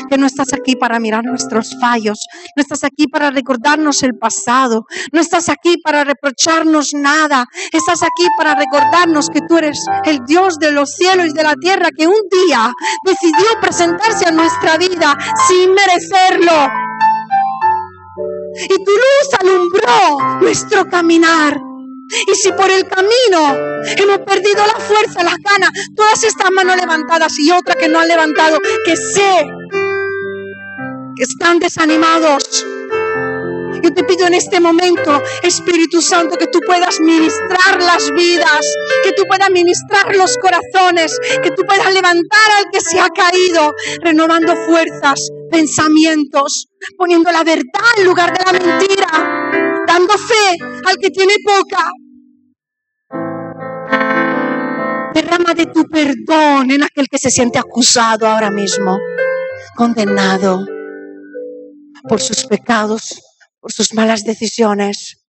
que 0.09 0.17
no 0.17 0.25
estás 0.25 0.53
aquí 0.53 0.75
para 0.75 0.99
mirar 0.99 1.23
nuestros 1.23 1.75
fallos, 1.79 2.19
no 2.55 2.61
estás 2.61 2.83
aquí 2.83 3.07
para 3.07 3.31
recordarnos 3.31 4.03
el 4.03 4.15
pasado, 4.17 4.85
no 5.11 5.19
estás 5.19 5.49
aquí 5.49 5.77
para 5.83 6.03
reprocharnos 6.03 6.93
nada, 6.93 7.45
estás 7.71 8.03
aquí 8.03 8.27
para 8.37 8.55
recordarnos 8.55 9.29
que 9.29 9.41
tú 9.47 9.57
eres 9.57 9.79
el 10.05 10.19
Dios 10.25 10.57
de 10.59 10.71
los 10.71 10.91
cielos 10.91 11.27
y 11.27 11.33
de 11.33 11.43
la 11.43 11.55
tierra 11.55 11.89
que 11.95 12.07
un 12.07 12.21
día 12.45 12.71
decidió 13.03 13.45
presentarse 13.61 14.25
a 14.25 14.31
nuestra 14.31 14.77
vida 14.77 15.15
sin 15.47 15.73
merecerlo. 15.73 16.69
Y 18.63 18.83
tu 18.83 18.91
luz 18.91 19.39
alumbró 19.39 20.39
nuestro 20.41 20.85
caminar. 20.85 21.64
Y 22.27 22.35
si 22.35 22.51
por 22.51 22.69
el 22.69 22.87
camino 22.87 23.55
hemos 23.97 24.19
perdido 24.19 24.65
la 24.65 24.79
fuerza, 24.79 25.23
las 25.23 25.37
ganas, 25.37 25.71
todas 25.95 26.23
estas 26.23 26.51
manos 26.51 26.75
levantadas 26.77 27.33
y 27.39 27.51
otras 27.51 27.77
que 27.77 27.87
no 27.87 27.99
han 27.99 28.07
levantado, 28.07 28.59
que 28.85 28.95
sé 28.95 29.45
que 31.15 31.23
están 31.23 31.59
desanimados. 31.59 32.65
Yo 33.81 33.93
te 33.93 34.03
pido 34.03 34.25
en 34.25 34.33
este 34.33 34.59
momento, 34.59 35.21
Espíritu 35.43 36.01
Santo, 36.01 36.37
que 36.37 36.47
tú 36.47 36.59
puedas 36.65 36.99
ministrar 36.99 37.79
las 37.79 38.09
vidas, 38.11 38.65
que 39.03 39.11
tú 39.11 39.23
puedas 39.27 39.49
ministrar 39.51 40.15
los 40.15 40.35
corazones, 40.37 41.17
que 41.43 41.51
tú 41.51 41.63
puedas 41.67 41.93
levantar 41.93 42.49
al 42.57 42.65
que 42.71 42.81
se 42.81 42.99
ha 42.99 43.09
caído, 43.09 43.73
renovando 44.01 44.55
fuerzas, 44.65 45.29
pensamientos, 45.55 46.67
poniendo 46.97 47.31
la 47.31 47.43
verdad 47.43 47.91
en 47.97 48.05
lugar 48.05 48.37
de 48.37 48.43
la 48.43 48.51
mentira, 48.51 49.83
dando 49.87 50.13
fe 50.17 50.57
al 50.85 50.97
que 50.97 51.09
tiene 51.09 51.35
poca. 51.45 51.89
Derrama 55.13 55.53
de 55.53 55.67
tu 55.67 55.85
perdón 55.85 56.71
en 56.71 56.83
aquel 56.83 57.07
que 57.09 57.17
se 57.17 57.29
siente 57.29 57.57
acusado 57.57 58.27
ahora 58.27 58.51
mismo, 58.51 58.97
condenado 59.75 60.65
por 62.09 62.19
sus 62.19 62.45
pecados, 62.45 63.21
por 63.61 63.71
sus 63.71 63.93
malas 63.93 64.25
decisiones. 64.25 65.21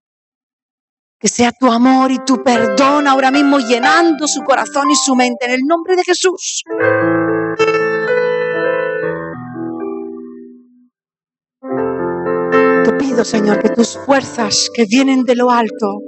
Que 1.19 1.29
sea 1.29 1.53
tu 1.53 1.71
amor 1.73 2.11
y 2.11 2.19
tu 2.19 2.43
perdón 2.43 3.07
ahora 3.07 3.31
mismo 3.31 3.59
llenando 3.59 4.27
su 4.27 4.43
corazón 4.43 4.91
y 4.91 4.97
su 4.97 5.15
mente 5.15 5.47
en 5.47 5.53
el 5.53 5.61
nombre 5.67 5.97
de 5.97 6.05
Jesús. 6.05 6.65
Pido, 12.99 13.25
Señor, 13.25 13.61
que 13.61 13.69
tus 13.69 13.99
fuerzas 13.99 14.71
que 14.75 14.87
vienen 14.87 15.25
de 15.25 15.35
lo 15.35 15.51
alto 15.51 16.01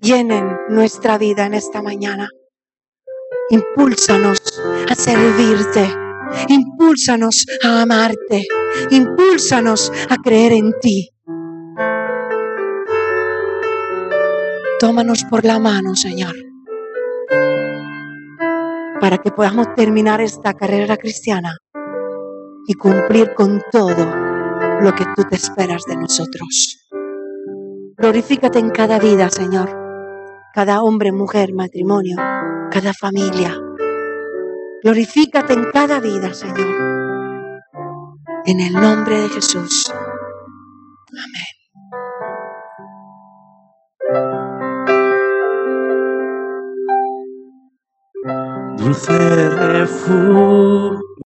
llenen 0.00 0.56
nuestra 0.68 1.18
vida 1.18 1.46
en 1.46 1.54
esta 1.54 1.82
mañana. 1.82 2.28
Impúlsanos 3.50 4.38
a 4.90 4.94
servirte. 4.94 5.88
Impúlsanos 6.48 7.46
a 7.62 7.82
amarte. 7.82 8.46
Impúlsanos 8.90 9.92
a 10.08 10.16
creer 10.16 10.52
en 10.52 10.72
ti. 10.80 11.10
Tómanos 14.78 15.24
por 15.24 15.44
la 15.44 15.58
mano, 15.58 15.94
Señor, 15.94 16.34
para 19.00 19.18
que 19.18 19.30
podamos 19.30 19.74
terminar 19.74 20.20
esta 20.20 20.52
carrera 20.54 20.96
cristiana 20.96 21.56
y 22.66 22.74
cumplir 22.74 23.32
con 23.34 23.62
todo 23.70 24.25
lo 24.80 24.94
que 24.94 25.04
tú 25.14 25.24
te 25.28 25.36
esperas 25.36 25.82
de 25.86 25.96
nosotros. 25.96 26.88
Glorifícate 27.96 28.58
en 28.58 28.70
cada 28.70 28.98
vida, 28.98 29.30
Señor, 29.30 29.70
cada 30.52 30.82
hombre, 30.82 31.12
mujer, 31.12 31.54
matrimonio, 31.54 32.16
cada 32.70 32.92
familia. 32.92 33.58
Glorifícate 34.82 35.54
en 35.54 35.70
cada 35.72 36.00
vida, 36.00 36.34
Señor. 36.34 36.68
En 38.44 38.60
el 38.60 38.72
nombre 38.74 39.20
de 39.20 39.28
Jesús. 39.28 39.92
Amén. 41.10 41.56
Dulce 48.76 49.48
refugio 49.48 51.06